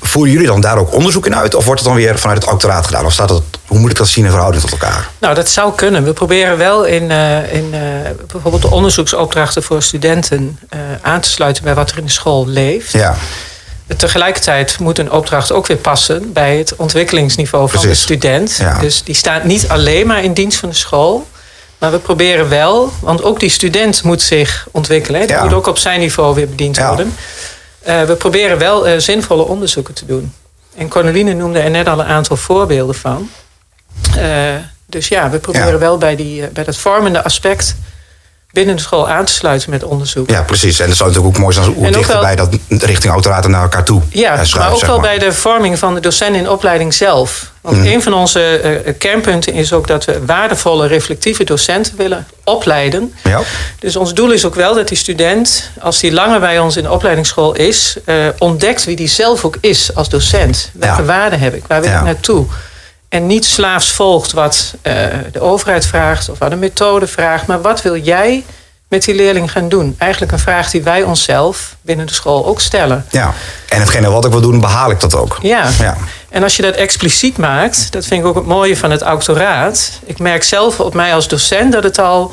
Voeren 0.00 0.32
jullie 0.32 0.46
dan 0.46 0.60
daar 0.60 0.78
ook 0.78 0.92
onderzoek 0.94 1.26
in 1.26 1.36
uit? 1.36 1.54
Of 1.54 1.64
wordt 1.64 1.80
het 1.80 1.88
dan 1.88 1.98
weer 1.98 2.18
vanuit 2.18 2.38
het 2.38 2.48
auctoraat 2.48 2.86
gedaan? 2.86 3.04
Of 3.04 3.12
staat 3.12 3.30
het, 3.30 3.42
hoe 3.66 3.78
moet 3.78 3.90
ik 3.90 3.96
dat 3.96 4.08
zien 4.08 4.24
in 4.24 4.30
verhouding 4.30 4.62
tot 4.62 4.72
elkaar? 4.72 5.08
Nou, 5.18 5.34
dat 5.34 5.48
zou 5.48 5.74
kunnen. 5.74 6.04
We 6.04 6.12
proberen 6.12 6.58
wel 6.58 6.84
in, 6.84 7.10
eh, 7.10 7.52
in 7.54 7.68
eh, 7.74 7.80
bijvoorbeeld 8.32 8.62
de 8.62 8.70
onderzoeksopdrachten 8.70 9.62
voor 9.62 9.82
studenten 9.82 10.58
eh, 10.68 10.78
aan 11.02 11.20
te 11.20 11.28
sluiten 11.28 11.64
bij 11.64 11.74
wat 11.74 11.90
er 11.90 11.98
in 11.98 12.04
de 12.04 12.10
school 12.10 12.46
leeft. 12.46 12.92
Ja, 12.92 13.16
Tegelijkertijd 13.96 14.78
moet 14.78 14.98
een 14.98 15.10
opdracht 15.12 15.52
ook 15.52 15.66
weer 15.66 15.76
passen 15.76 16.32
bij 16.32 16.56
het 16.58 16.76
ontwikkelingsniveau 16.76 17.68
van 17.68 17.80
Precies. 17.80 17.96
de 17.98 18.02
student. 18.04 18.56
Ja. 18.56 18.78
Dus 18.80 19.02
die 19.04 19.14
staat 19.14 19.44
niet 19.44 19.68
alleen 19.68 20.06
maar 20.06 20.22
in 20.24 20.32
dienst 20.32 20.58
van 20.58 20.68
de 20.68 20.74
school. 20.74 21.28
Maar 21.78 21.90
we 21.90 21.98
proberen 21.98 22.48
wel, 22.48 22.92
want 23.00 23.22
ook 23.22 23.40
die 23.40 23.50
student 23.50 24.02
moet 24.02 24.22
zich 24.22 24.66
ontwikkelen. 24.70 25.20
hè. 25.20 25.26
Die 25.26 25.36
Ja. 25.36 25.42
moet 25.44 25.52
ook 25.52 25.66
op 25.66 25.78
zijn 25.78 26.00
niveau 26.00 26.34
weer 26.34 26.48
bediend 26.48 26.76
Ja. 26.76 26.86
worden. 26.88 27.14
Eh, 27.88 28.02
we 28.02 28.16
proberen 28.16 28.58
wel 28.58 28.86
eh, 28.86 28.98
zinvolle 28.98 29.42
onderzoeken 29.42 29.94
te 29.94 30.06
doen. 30.06 30.32
En 30.76 30.88
Corneline 30.88 31.32
noemde 31.32 31.58
er 31.58 31.70
net 31.70 31.88
al 31.88 31.98
een 32.00 32.06
aantal 32.06 32.36
voorbeelden 32.36 32.94
van. 32.94 33.30
Eh, 34.16 34.54
dus 34.86 35.08
ja, 35.08 35.30
we 35.30 35.38
proberen 35.38 35.72
Ja. 35.72 35.78
wel 35.78 35.98
bij, 35.98 36.16
die, 36.16 36.48
bij 36.48 36.64
dat 36.64 36.76
vormende 36.76 37.24
aspect 37.24 37.76
binnen 38.52 38.76
de 38.76 38.82
school 38.82 39.08
aan 39.08 39.24
te 39.24 39.32
sluiten 39.32 39.70
met 39.70 39.84
onderzoek. 39.84 40.30
ja, 40.30 40.42
precies. 40.42 40.80
En 40.80 40.88
dat 40.88 40.96
zou 40.96 41.08
natuurlijk 41.08 41.36
ook 41.36 41.42
mooi 41.42 41.54
zijn 41.54 41.66
hoe 41.66 41.90
dichterbij 41.90 42.36
dat 42.36 42.48
richting 42.68 43.12
autoraten 43.12 43.50
naar 43.50 43.62
elkaar 43.62 43.84
toe 43.84 44.02
Ja, 44.08 44.38
eh, 44.38 44.54
maar 44.54 44.72
ook 44.72 44.84
wel 44.84 45.00
bij 45.00 45.18
de 45.18 45.32
vorming 45.32 45.78
van 45.78 45.94
de 45.94 46.00
docenten 46.00 46.40
in 46.40 46.48
opleiding 46.48 46.94
zelf. 46.94 47.50
Want 47.60 47.76
Mhm. 47.76 47.86
een 47.86 48.02
van 48.02 48.14
onze 48.14 48.40
eh, 48.60 48.92
kernpunten 48.98 49.52
is 49.52 49.72
ook 49.72 49.86
dat 49.86 50.04
we 50.04 50.24
waardevolle, 50.26 50.86
reflectieve 50.86 51.44
docenten 51.44 51.96
willen 51.96 52.26
opleiden. 52.44 53.14
Ja, 53.24 53.40
Dus 53.78 53.96
ons 53.96 54.14
doel 54.14 54.30
is 54.32 54.44
ook 54.44 54.54
wel 54.54 54.74
dat 54.74 54.88
die 54.88 54.96
student, 54.98 55.70
als 55.80 56.00
die 56.00 56.12
langer 56.12 56.40
bij 56.40 56.58
ons 56.58 56.76
in 56.76 56.82
de 56.82 56.90
opleidingsschool 56.90 57.54
is, 57.54 57.96
eh, 58.04 58.14
ontdekt 58.38 58.84
wie 58.84 58.96
die 58.96 59.08
zelf 59.08 59.44
ook 59.44 59.56
is 59.60 59.94
als 59.94 60.08
docent. 60.08 60.70
Welke 60.72 61.00
Ja. 61.00 61.06
waarden 61.06 61.38
heb 61.40 61.54
ik? 61.54 61.64
Waar 61.66 61.80
wil 61.80 61.90
Ja. 61.90 61.98
ik 61.98 62.04
naartoe? 62.04 62.46
En 63.08 63.26
niet 63.26 63.44
slaafs 63.44 63.92
volgt 63.92 64.32
wat 64.32 64.74
eh, 64.82 64.94
de 65.32 65.40
overheid 65.40 65.86
vraagt 65.86 66.28
of 66.28 66.38
wat 66.38 66.52
een 66.52 66.58
methode 66.58 67.06
vraagt, 67.06 67.46
maar 67.46 67.60
wat 67.60 67.82
wil 67.82 67.96
jij 67.96 68.44
met 68.88 69.04
die 69.04 69.14
leerling 69.14 69.52
gaan 69.52 69.68
doen? 69.68 69.94
Eigenlijk 69.98 70.32
een 70.32 70.38
vraag 70.38 70.70
die 70.70 70.82
wij 70.82 71.02
onszelf 71.02 71.76
binnen 71.80 72.06
de 72.06 72.12
school 72.14 72.46
ook 72.46 72.60
stellen. 72.60 73.06
ja. 73.10 73.34
En 73.68 73.80
hetgene 73.80 74.10
wat 74.10 74.24
ik 74.24 74.30
wil 74.30 74.40
doen, 74.40 74.60
behaal 74.60 74.90
ik 74.90 75.00
dat 75.00 75.14
ook. 75.14 75.38
Ja. 75.42 75.68
Ja, 75.78 75.96
En 76.28 76.42
als 76.42 76.56
je 76.56 76.62
dat 76.62 76.74
expliciet 76.74 77.36
maakt, 77.36 77.92
dat 77.92 78.06
vind 78.06 78.20
ik 78.20 78.26
ook 78.26 78.34
het 78.34 78.46
mooie 78.46 78.76
van 78.76 78.90
het 78.90 79.02
autoraat. 79.02 79.90
Ik 80.04 80.18
merk 80.18 80.42
zelf 80.42 80.80
op 80.80 80.94
mij 80.94 81.14
als 81.14 81.28
docent 81.28 81.72
dat 81.72 81.82
het 81.82 81.98
al 81.98 82.32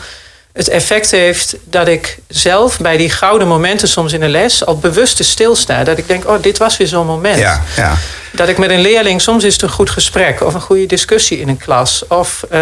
het 0.56 0.70
effect 0.70 1.12
heeft 1.12 1.56
dat 1.64 1.88
ik 1.88 2.18
zelf 2.28 2.80
bij 2.80 2.98
die 2.98 3.10
gouden 3.10 3.48
momenten 3.48 3.88
soms 3.88 4.14
in 4.14 4.20
de 4.20 4.28
les 4.28 4.66
al 4.66 4.78
bewust 4.78 5.16
te 5.16 5.24
stilsta. 5.24 5.84
Dat 5.84 5.98
ik 5.98 6.08
denk, 6.08 6.28
oh, 6.28 6.42
dit 6.42 6.58
was 6.58 6.78
weer 6.78 6.88
zo'n 6.88 7.06
moment. 7.06 7.40
ja, 7.40 7.62
ja. 7.76 7.98
Dat 8.32 8.50
ik 8.50 8.58
met 8.58 8.70
een 8.70 8.82
leerling, 8.82 9.22
soms 9.22 9.44
is 9.44 9.54
het 9.54 9.62
een 9.62 9.70
goed 9.70 9.90
gesprek 9.90 10.42
of 10.42 10.54
een 10.54 10.62
goede 10.62 10.86
discussie 10.86 11.40
in 11.40 11.48
een 11.48 11.58
klas. 11.58 12.08
Of 12.08 12.46
eh, 12.50 12.60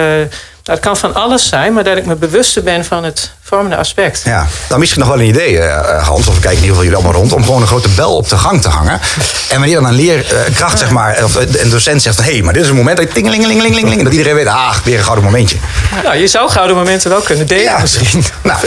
dat 0.64 0.80
kan 0.80 0.98
van 0.98 1.14
alles 1.16 1.48
zijn, 1.48 1.74
maar 1.74 1.84
dat 1.84 1.98
ik 1.98 2.06
me 2.06 2.16
bewuster 2.16 2.64
ben 2.64 2.86
van 2.86 3.04
het 3.04 3.32
vormende 3.42 3.76
aspect. 3.78 4.22
Ja, 4.26 4.48
nou 4.68 4.80
misschien 4.80 5.02
nog 5.02 5.10
wel 5.10 5.20
een 5.20 5.28
idee, 5.28 5.60
eh, 5.60 6.08
Hans, 6.08 6.28
of 6.28 6.36
we 6.36 6.42
kijken 6.42 6.50
in 6.50 6.56
ieder 6.64 6.68
geval 6.70 6.84
jullie 6.84 6.96
allemaal 6.98 7.14
rond, 7.22 7.34
om 7.34 7.44
gewoon 7.44 7.62
een 7.62 7.68
grote 7.68 7.90
bel 7.90 8.16
op 8.16 8.30
de 8.30 8.38
gang 8.38 8.62
te 8.62 8.70
hangen. 8.70 9.00
En 9.50 9.58
wanneer 9.60 9.76
dan 9.76 9.86
een 9.86 9.94
leerkracht, 9.96 10.80
zeg 10.80 10.90
maar, 10.90 11.24
of 11.24 11.36
een 11.36 11.70
docent 11.70 12.02
zegt 12.02 12.24
hé, 12.24 12.42
maar 12.42 12.54
dit 12.54 12.64
is 12.64 12.70
een 12.70 12.76
moment 12.76 12.98
dat 12.98 13.14
tingelingelingelingeling, 13.14 14.04
dat 14.04 14.12
iedereen 14.12 14.36
weet, 14.36 14.48
ah, 14.48 14.76
weer 14.84 14.98
een 14.98 15.04
gouden 15.04 15.24
momentje. 15.26 15.58
Nou, 16.04 16.16
je 16.18 16.28
zou 16.28 16.50
gouden 16.50 16.76
momenten 16.76 17.10
wel 17.10 17.22
kunnen 17.22 17.48
delen 17.48 17.82
misschien. 17.82 18.24
Nou, 18.44 18.60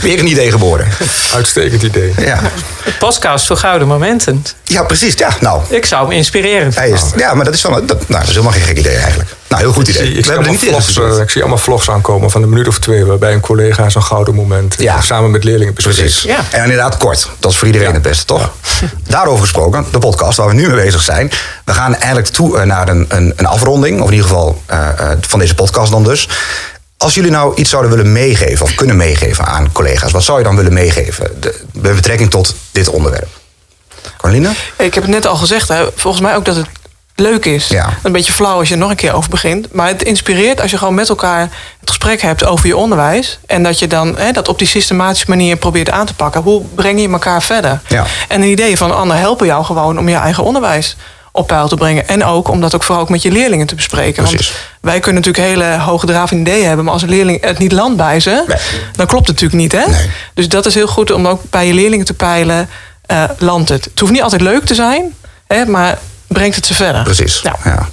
weer 0.00 0.18
een 0.18 0.26
idee 0.26 0.50
geboren. 0.50 0.86
Uitstekend 1.34 1.82
idee. 1.82 2.12
Ja, 2.18 2.40
Het 2.82 2.98
podcast 2.98 3.46
voor 3.46 3.56
gouden 3.56 3.88
momenten. 3.88 4.44
ja 4.64 4.82
precies. 4.82 5.14
Ja, 5.16 5.28
nou, 5.40 5.62
Ik 5.68 5.84
zou 5.86 6.02
hem 6.08 6.12
inspireren. 6.16 6.72
hij 6.74 6.90
is, 6.90 7.02
ja, 7.16 7.34
maar 7.34 7.44
dat 7.44 7.54
is, 7.54 7.62
wel, 7.62 7.76
een- 7.76 7.86
dat, 7.86 7.98
nou, 8.08 8.12
dat 8.20 8.22
is 8.28 8.34
helemaal 8.34 8.52
geen 8.52 8.62
gek 8.62 8.78
idee 8.78 8.96
eigenlijk. 8.96 9.30
Nou, 9.54 9.66
heel 9.66 9.74
goed 9.74 9.88
idee. 9.88 10.02
ik, 10.08 10.14
We 10.16 10.22
zie 10.22 10.32
hebben 10.32 10.52
er 10.52 10.58
allemaal 10.60 10.78
niet 10.78 10.92
vlogs, 10.94 11.16
eh, 11.16 11.22
ik 11.22 11.30
zie 11.30 11.40
allemaal 11.40 11.58
vlogs 11.58 11.90
aankomen 11.90 12.30
van 12.30 12.42
een 12.42 12.48
minuut 12.48 12.68
of 12.68 12.78
twee... 12.78 13.04
waarbij 13.04 13.32
een 13.32 13.40
collega 13.40 13.88
zo'n 13.88 14.02
gouden 14.02 14.34
moment 14.34 14.76
eh, 14.76 14.84
Ja. 14.84 15.00
samen 15.00 15.30
met 15.30 15.44
leerlingen 15.44 15.74
bespreekt. 15.74 15.98
Precies. 15.98 16.22
Ja. 16.22 16.38
En 16.50 16.62
inderdaad 16.62 16.96
kort. 16.96 17.28
Dat 17.38 17.50
is 17.50 17.56
voor 17.58 17.66
iedereen 17.66 17.92
het 17.92 18.02
beste, 18.02 18.24
toch? 18.24 18.50
Daarover 19.08 19.40
gesproken, 19.40 19.86
de 19.92 19.98
podcast 19.98 20.36
waar 20.36 20.46
we 20.48 20.54
nu 20.54 20.66
mee 20.66 20.84
bezig 20.84 21.02
zijn. 21.02 21.30
We 21.64 21.72
gaan 21.72 21.94
eigenlijk 21.94 22.26
toe 22.26 22.58
eh, 22.58 22.66
naar 22.66 22.88
een, 22.88 23.06
een, 23.08 23.32
een 23.36 23.46
afronding. 23.46 24.00
Of 24.00 24.06
in 24.06 24.12
ieder 24.14 24.28
geval 24.28 24.62
eh, 24.66 24.88
eh, 24.88 25.18
van 25.20 25.38
deze 25.38 25.54
podcast 25.54 25.90
dan 25.90 26.04
dus. 26.04 26.28
Als 26.96 27.14
jullie 27.14 27.30
nou 27.30 27.54
iets 27.54 27.70
zouden 27.70 27.90
willen 27.90 28.12
meegeven 28.12 28.64
of 28.64 28.74
kunnen 28.74 28.96
meegeven 28.96 29.46
aan 29.46 29.72
collega's... 29.72 30.10
wat 30.12 30.22
zou 30.24 30.38
je 30.38 30.44
dan 30.44 30.56
willen 30.56 30.72
meegeven 30.72 31.30
de, 31.40 31.60
met 31.72 31.94
betrekking 31.94 32.30
tot 32.30 32.54
dit 32.72 32.88
onderwerp? 32.88 33.28
Corneline? 34.16 34.52
Ik 34.76 34.94
heb 34.94 35.02
het 35.02 35.12
net 35.12 35.26
al 35.26 35.36
gezegd, 35.36 35.68
hè, 35.68 35.84
volgens 35.96 36.22
mij 36.22 36.36
ook 36.36 36.44
dat 36.44 36.56
het 36.56 36.66
leuk 37.14 37.44
is. 37.44 37.66
Ja. 37.66 37.88
Een 38.02 38.12
beetje 38.12 38.32
flauw 38.32 38.58
als 38.58 38.68
je 38.68 38.74
er 38.74 38.80
nog 38.80 38.90
een 38.90 38.96
keer 38.96 39.12
over 39.14 39.30
begint. 39.30 39.72
Maar 39.72 39.86
het 39.88 40.02
inspireert 40.02 40.60
als 40.60 40.70
je 40.70 40.78
gewoon 40.78 40.94
met 40.94 41.08
elkaar 41.08 41.40
het 41.80 41.88
gesprek 41.88 42.20
hebt 42.22 42.44
over 42.44 42.66
je 42.66 42.76
onderwijs. 42.76 43.38
En 43.46 43.62
dat 43.62 43.78
je 43.78 43.86
dan 43.86 44.16
hè, 44.18 44.32
dat 44.32 44.48
op 44.48 44.58
die 44.58 44.68
systematische 44.68 45.26
manier 45.28 45.56
probeert 45.56 45.90
aan 45.90 46.06
te 46.06 46.14
pakken. 46.14 46.42
Hoe 46.42 46.62
breng 46.74 47.00
je 47.00 47.08
elkaar 47.08 47.42
verder? 47.42 47.80
Ja. 47.88 48.04
En 48.28 48.42
een 48.42 48.48
idee 48.48 48.76
van 48.76 48.96
anderen 48.96 49.20
helpen 49.22 49.46
jou 49.46 49.64
gewoon 49.64 49.98
om 49.98 50.08
je 50.08 50.14
eigen 50.16 50.44
onderwijs 50.44 50.96
op 51.32 51.46
peil 51.46 51.68
te 51.68 51.76
brengen. 51.76 52.08
En 52.08 52.24
ook 52.24 52.48
om 52.48 52.60
dat 52.60 52.74
ook 52.74 52.82
vooral 52.84 53.02
ook 53.02 53.08
met 53.10 53.22
je 53.22 53.30
leerlingen 53.30 53.66
te 53.66 53.74
bespreken. 53.74 54.22
Precies. 54.24 54.46
Want 54.48 54.60
wij 54.80 55.00
kunnen 55.00 55.22
natuurlijk 55.22 55.48
hele 55.54 55.78
hoogdravende 55.78 56.50
ideeën 56.50 56.66
hebben. 56.66 56.84
Maar 56.84 56.94
als 56.94 57.02
een 57.02 57.08
leerling 57.08 57.44
het 57.44 57.58
niet 57.58 57.72
landt 57.72 57.96
bij 57.96 58.20
ze, 58.20 58.44
Nee. 58.48 58.56
dan 58.96 59.06
klopt 59.06 59.26
het 59.28 59.40
natuurlijk 59.40 59.72
niet. 59.72 59.84
Hè? 59.84 59.90
Nee. 59.90 60.10
Dus 60.34 60.48
dat 60.48 60.66
is 60.66 60.74
heel 60.74 60.86
goed 60.86 61.10
om 61.10 61.26
ook 61.26 61.40
bij 61.50 61.66
je 61.66 61.74
leerlingen 61.74 62.06
te 62.06 62.14
peilen. 62.14 62.68
eh 63.06 63.24
landt 63.38 63.68
het? 63.68 63.84
Het 63.84 63.98
hoeft 64.00 64.12
niet 64.12 64.22
altijd 64.22 64.40
leuk 64.40 64.64
te 64.64 64.74
zijn, 64.74 65.14
hè, 65.46 65.66
maar 65.66 65.98
brengt 66.34 66.56
het 66.56 66.66
ze 66.66 66.74
verder. 66.74 67.02
Precies. 67.02 67.40
Ja. 67.40 67.56
Ja. 67.64 67.88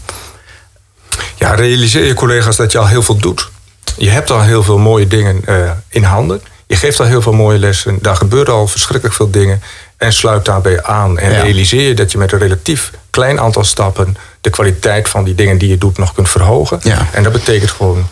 Ja, 1.35 1.53
realiseer 1.55 2.05
je 2.05 2.13
collega's 2.13 2.55
dat 2.55 2.71
je 2.71 2.77
al 2.77 2.87
heel 2.87 3.03
veel 3.03 3.17
doet. 3.17 3.49
Je 3.97 4.09
hebt 4.09 4.29
al 4.29 4.41
heel 4.41 4.63
veel 4.63 4.77
mooie 4.77 5.07
dingen 5.07 5.41
eh, 5.45 5.71
in 5.89 6.03
handen. 6.03 6.41
Je 6.67 6.75
geeft 6.75 6.99
al 6.99 7.05
heel 7.05 7.21
veel 7.21 7.33
mooie 7.33 7.57
lessen. 7.59 7.97
Daar 8.01 8.15
gebeuren 8.15 8.53
al 8.53 8.67
verschrikkelijk 8.67 9.15
veel 9.15 9.29
dingen. 9.29 9.61
En 9.97 10.13
sluit 10.13 10.45
daarbij 10.45 10.83
aan. 10.83 11.19
En 11.19 11.31
Ja. 11.31 11.41
realiseer 11.41 11.87
je 11.87 11.93
dat 11.93 12.11
je 12.11 12.17
met 12.17 12.31
een 12.31 12.39
relatief 12.39 12.91
klein 13.09 13.39
aantal 13.39 13.63
stappen... 13.63 14.17
de 14.41 14.49
kwaliteit 14.49 15.09
van 15.09 15.23
die 15.23 15.35
dingen 15.35 15.57
die 15.57 15.69
je 15.69 15.77
doet 15.77 15.97
nog 15.97 16.13
kunt 16.13 16.29
verhogen. 16.29 16.79
Ja. 16.83 17.07
En 17.11 17.23
dat 17.23 17.31
betekent 17.31 17.71
gewoon 17.71 18.07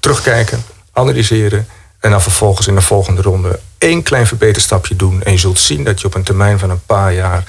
terugkijken, 0.00 0.64
analyseren... 0.92 1.68
en 2.00 2.10
dan 2.10 2.22
vervolgens 2.22 2.66
in 2.66 2.74
de 2.74 2.80
volgende 2.80 3.22
ronde 3.22 3.58
één 3.78 4.02
klein 4.02 4.26
verbeterstapje 4.26 4.96
doen. 4.96 5.22
En 5.22 5.32
je 5.32 5.38
zult 5.38 5.58
zien 5.58 5.84
dat 5.84 6.00
je 6.00 6.06
op 6.06 6.14
een 6.14 6.22
termijn 6.22 6.58
van 6.58 6.70
een 6.70 6.82
paar 6.86 7.12
jaar... 7.14 7.44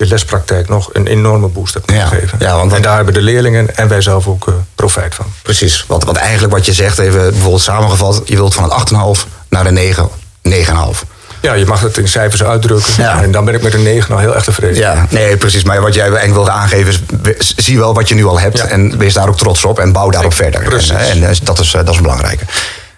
je 0.00 0.06
lespraktijk 0.06 0.68
nog 0.68 0.88
een 0.92 1.06
enorme 1.06 1.48
boost 1.48 1.74
hebt 1.74 1.86
kunnen 1.86 2.04
Ja. 2.38 2.56
want- 2.56 2.72
en 2.72 2.82
daar 2.82 2.96
hebben 2.96 3.14
de 3.14 3.20
leerlingen 3.22 3.76
en 3.76 3.88
wij 3.88 4.00
zelf 4.00 4.26
ook 4.26 4.48
eh, 4.48 4.54
profijt 4.74 5.14
van. 5.14 5.26
Precies. 5.42 5.84
Want, 5.88 6.04
want 6.04 6.16
eigenlijk 6.16 6.52
wat 6.52 6.66
je 6.66 6.72
zegt, 6.72 6.98
even 6.98 7.30
bijvoorbeeld 7.30 7.62
samengevat... 7.62 8.22
je 8.24 8.36
wilt 8.36 8.54
van 8.54 8.64
een 8.64 8.70
8,5 8.70 9.26
naar 9.48 9.66
een 9.66 9.74
9, 9.74 10.08
9,5. 10.42 11.04
Ja, 11.40 11.52
je 11.52 11.66
mag 11.66 11.80
het 11.80 11.98
in 11.98 12.08
cijfers 12.08 12.42
uitdrukken. 12.42 12.92
Ja. 12.96 13.22
En 13.22 13.30
dan 13.32 13.44
ben 13.44 13.54
ik 13.54 13.62
met 13.62 13.74
een 13.74 13.82
9 13.82 14.14
al 14.14 14.20
heel 14.20 14.34
erg 14.34 14.44
tevreden. 14.44 14.76
Ja, 14.76 15.06
nee, 15.10 15.36
precies. 15.36 15.64
Maar 15.64 15.80
wat 15.80 15.94
jij 15.94 16.02
eigenlijk 16.02 16.34
wilde 16.34 16.50
aangeven 16.50 16.94
is... 17.38 17.54
zie 17.56 17.78
wel 17.78 17.94
wat 17.94 18.08
je 18.08 18.14
nu 18.14 18.24
al 18.26 18.40
hebt 18.40 18.58
Ja. 18.58 18.64
en 18.64 18.98
wees 18.98 19.14
daar 19.14 19.28
ook 19.28 19.36
trots 19.36 19.64
op... 19.64 19.78
en 19.78 19.92
bouw 19.92 20.10
daarop 20.10 20.34
verder. 20.34 20.62
Precies. 20.62 20.90
En, 20.90 20.98
en 20.98 21.22
eh, 21.30 21.36
dat, 21.42 21.58
is, 21.58 21.74
eh, 21.74 21.80
dat 21.80 21.88
is 21.90 21.96
een 21.96 22.02
belangrijke. 22.02 22.44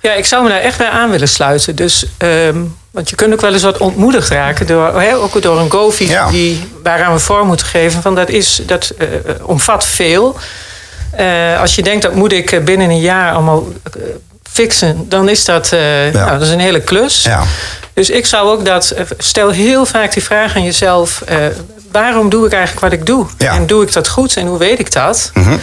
Ja, 0.03 0.13
ik 0.13 0.25
zou 0.27 0.43
me 0.43 0.49
daar 0.49 0.61
echt 0.61 0.79
bij 0.79 0.89
aan 0.89 1.11
willen 1.11 1.29
sluiten. 1.29 1.77
Dus, 1.77 2.07
ehm, 2.19 2.57
want 2.91 3.11
je 3.11 3.17
kunt 3.17 3.33
ook 3.33 3.41
wel 3.41 3.53
eens 3.53 3.63
wat 3.63 3.79
ontmoedigd 3.79 4.29
raken 4.29 4.67
door, 4.67 5.03
ook 5.15 5.43
door 5.43 5.59
een 5.59 5.71
go-visie 5.71 6.15
Ja. 6.15 6.31
die 6.31 6.65
waaraan 6.83 7.13
we 7.13 7.19
vorm 7.19 7.47
moeten 7.47 7.67
geven. 7.67 8.03
Van 8.03 8.15
dat 8.15 8.29
is, 8.29 8.63
dat 8.67 8.93
eh, 8.99 9.07
omvat 9.43 9.85
veel. 9.85 10.37
Eh, 11.11 11.61
als 11.61 11.75
je 11.75 11.83
denkt 11.83 12.03
dat 12.03 12.15
moet 12.15 12.33
ik 12.33 12.53
eh, 12.53 12.63
binnen 12.65 12.91
een 12.91 13.01
jaar 13.01 13.33
allemaal 13.33 13.67
fixen, 14.43 15.09
dan 15.09 15.29
is 15.29 15.45
dat, 15.45 15.71
nou, 16.13 16.31
dat 16.31 16.43
is 16.43 16.51
een 16.51 16.61
hele 16.61 16.81
klus. 16.81 17.23
Ja, 17.23 17.43
Dus 17.95 18.11
ik 18.11 18.27
zou 18.27 18.51
ook 18.51 18.65
dat, 18.65 18.95
stel 19.19 19.51
heel 19.51 19.87
vaak 19.87 20.13
die 20.13 20.23
vraag 20.23 20.57
aan 20.57 20.65
jezelf: 20.65 21.23
waarom 21.93 22.29
doe 22.29 22.47
ik 22.47 22.53
eigenlijk 22.53 22.83
wat 22.83 22.93
ik 22.93 23.07
doe? 23.07 23.27
Ja. 23.39 23.55
En 23.55 23.67
doe 23.67 23.83
ik 23.83 23.93
dat 23.93 24.09
goed 24.09 24.37
en 24.37 24.47
hoe 24.47 24.59
weet 24.59 24.79
ik 24.79 24.93
dat? 24.93 25.31
Mhm. 25.35 25.57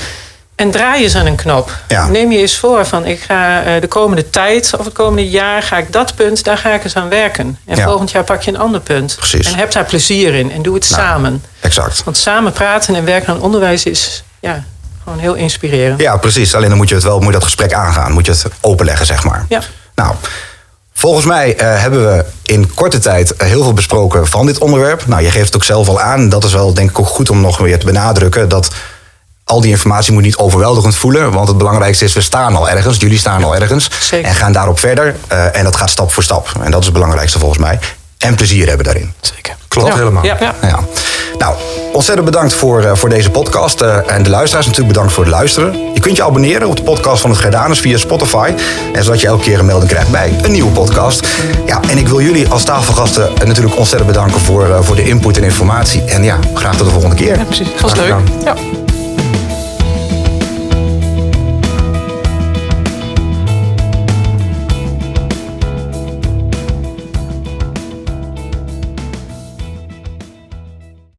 En 0.60 0.72
draai 0.72 1.04
eens 1.04 1.16
aan 1.16 1.26
een 1.26 1.36
knop. 1.36 1.72
Ja. 1.88 2.08
Neem 2.08 2.32
je 2.32 2.38
eens 2.38 2.58
voor 2.58 2.86
van 2.86 3.06
ik 3.06 3.20
ga 3.22 3.64
eh, 3.64 3.82
de 3.82 3.88
komende 3.88 4.30
tijd 4.30 4.74
of 4.78 4.86
het 4.86 4.94
komende 4.94 5.30
jaar 5.30 5.62
ga 5.64 5.78
ik 5.78 5.92
dat 5.92 6.16
punt, 6.16 6.44
daar 6.44 6.58
ga 6.58 6.74
ik 6.74 6.84
eens 6.84 6.96
aan 6.96 7.10
werken. 7.10 7.58
En 7.66 7.78
Ja. 7.78 7.84
volgend 7.84 8.12
jaar 8.12 8.24
pak 8.24 8.42
je 8.42 8.52
een 8.52 8.58
ander 8.60 8.80
punt. 8.82 9.16
Precies. 9.18 9.48
En 9.52 9.56
heb 9.56 9.72
daar 9.72 9.86
plezier 9.86 10.34
in 10.36 10.52
en 10.52 10.62
doe 10.62 10.74
het 10.76 10.90
Nou. 10.90 11.02
samen. 11.02 11.44
exact. 11.60 12.04
Want 12.04 12.18
samen 12.18 12.52
praten 12.52 12.96
en 12.96 13.06
werken 13.06 13.34
aan 13.34 13.42
onderwijs 13.42 13.84
is 13.86 14.24
ja, 14.40 14.64
gewoon 15.04 15.20
heel 15.20 15.34
inspirerend. 15.34 16.00
Ja, 16.02 16.18
precies. 16.18 16.56
Alleen 16.56 16.70
dan 16.70 16.78
moet 16.78 16.90
je 16.90 16.96
het 16.96 17.04
wel, 17.04 17.18
moet 17.18 17.26
je 17.26 17.32
dat 17.32 17.44
gesprek 17.44 17.74
aangaan. 17.74 18.12
Moet 18.12 18.26
je 18.26 18.32
het 18.32 18.46
openleggen, 18.62 19.06
zeg 19.06 19.24
maar. 19.24 19.46
Ja. 19.50 19.62
Nou, 19.96 20.16
volgens 20.94 21.26
mij 21.26 21.56
eh, 21.58 21.82
hebben 21.82 22.06
we 22.08 22.26
in 22.44 22.74
korte 22.74 23.00
tijd 23.00 23.34
heel 23.38 23.64
veel 23.64 23.74
besproken 23.74 24.28
van 24.28 24.46
dit 24.46 24.58
onderwerp. 24.60 25.08
Nou, 25.08 25.22
je 25.22 25.32
geeft 25.32 25.46
het 25.46 25.56
ook 25.56 25.64
zelf 25.64 25.88
al 25.90 26.00
aan. 26.02 26.30
Dat 26.30 26.44
is 26.44 26.54
wel 26.54 26.74
denk 26.74 26.90
ik 26.90 27.00
ook 27.00 27.08
goed 27.08 27.30
om 27.30 27.42
nog 27.42 27.58
weer 27.58 27.80
te 27.80 27.86
benadrukken. 27.86 28.50
Dat 28.50 28.68
al 29.50 29.62
die 29.62 29.70
informatie 29.72 30.14
moet 30.14 30.22
niet 30.24 30.38
overweldigend 30.38 30.96
voelen. 30.96 31.32
Want 31.32 31.48
het 31.48 31.58
belangrijkste 31.58 32.06
is, 32.06 32.14
we 32.14 32.22
staan 32.22 32.56
al 32.56 32.70
ergens. 32.70 32.98
Jullie 32.98 33.18
staan 33.18 33.44
al 33.44 33.56
ergens. 33.56 33.90
Zeker. 34.02 34.28
En 34.30 34.36
gaan 34.36 34.52
daarop 34.52 34.80
verder. 34.80 35.16
eh, 35.28 35.56
en 35.58 35.64
dat 35.64 35.76
gaat 35.76 35.90
stap 35.90 36.12
voor 36.14 36.24
stap. 36.24 36.48
En 36.64 36.72
dat 36.72 36.80
is 36.80 36.86
het 36.86 36.94
belangrijkste 36.94 37.40
volgens 37.40 37.60
mij. 37.60 37.80
en 38.18 38.36
plezier 38.36 38.68
hebben 38.68 38.86
daarin. 38.86 39.14
Zeker. 39.22 39.56
Klopt 39.68 39.88
Ja. 39.88 39.96
helemaal. 39.96 40.24
Ja. 40.26 40.38
Ja. 40.40 40.54
Ja. 40.62 40.80
Nou, 41.38 41.56
ontzettend 41.94 42.26
bedankt 42.26 42.54
voor, 42.54 42.84
eh, 42.84 42.92
voor 42.96 43.10
deze 43.10 43.30
podcast. 43.30 43.82
eh, 43.82 43.98
en 44.12 44.24
de 44.24 44.30
luisteraars 44.30 44.66
natuurlijk 44.66 44.94
bedankt 44.94 45.14
voor 45.14 45.24
het 45.24 45.34
luisteren. 45.34 45.74
Je 45.94 46.00
kunt 46.00 46.16
je 46.18 46.24
abonneren 46.24 46.68
op 46.68 46.76
de 46.76 46.84
podcast 46.84 47.22
van 47.22 47.30
het 47.30 47.40
Gerdanus 47.40 47.80
via 47.80 47.98
Spotify. 47.98 48.54
En 48.94 49.04
zodat 49.04 49.22
je 49.22 49.28
elke 49.28 49.44
keer 49.44 49.60
een 49.60 49.66
melding 49.66 49.90
krijgt 49.92 50.10
bij 50.12 50.34
een 50.42 50.52
nieuwe 50.52 50.72
podcast. 50.72 51.28
Ja, 51.66 51.80
en 51.90 51.98
ik 51.98 52.08
wil 52.08 52.22
jullie 52.22 52.48
als 52.50 52.64
tafelgasten 52.64 53.30
natuurlijk 53.46 53.76
ontzettend 53.78 54.12
bedanken 54.12 54.40
voor, 54.40 54.84
voor 54.84 54.96
de 54.96 55.04
input 55.08 55.38
en 55.38 55.44
informatie. 55.44 56.04
En 56.06 56.24
ja, 56.24 56.38
graag 56.54 56.76
tot 56.76 56.86
de 56.86 56.92
volgende 56.92 57.16
keer. 57.16 57.38
Ja, 57.38 57.44
precies. 57.44 57.68
Dat 57.72 57.82
was 57.82 57.94
leuk. 57.96 58.04
gedaan. 58.04 58.24
Ja. 58.44 58.54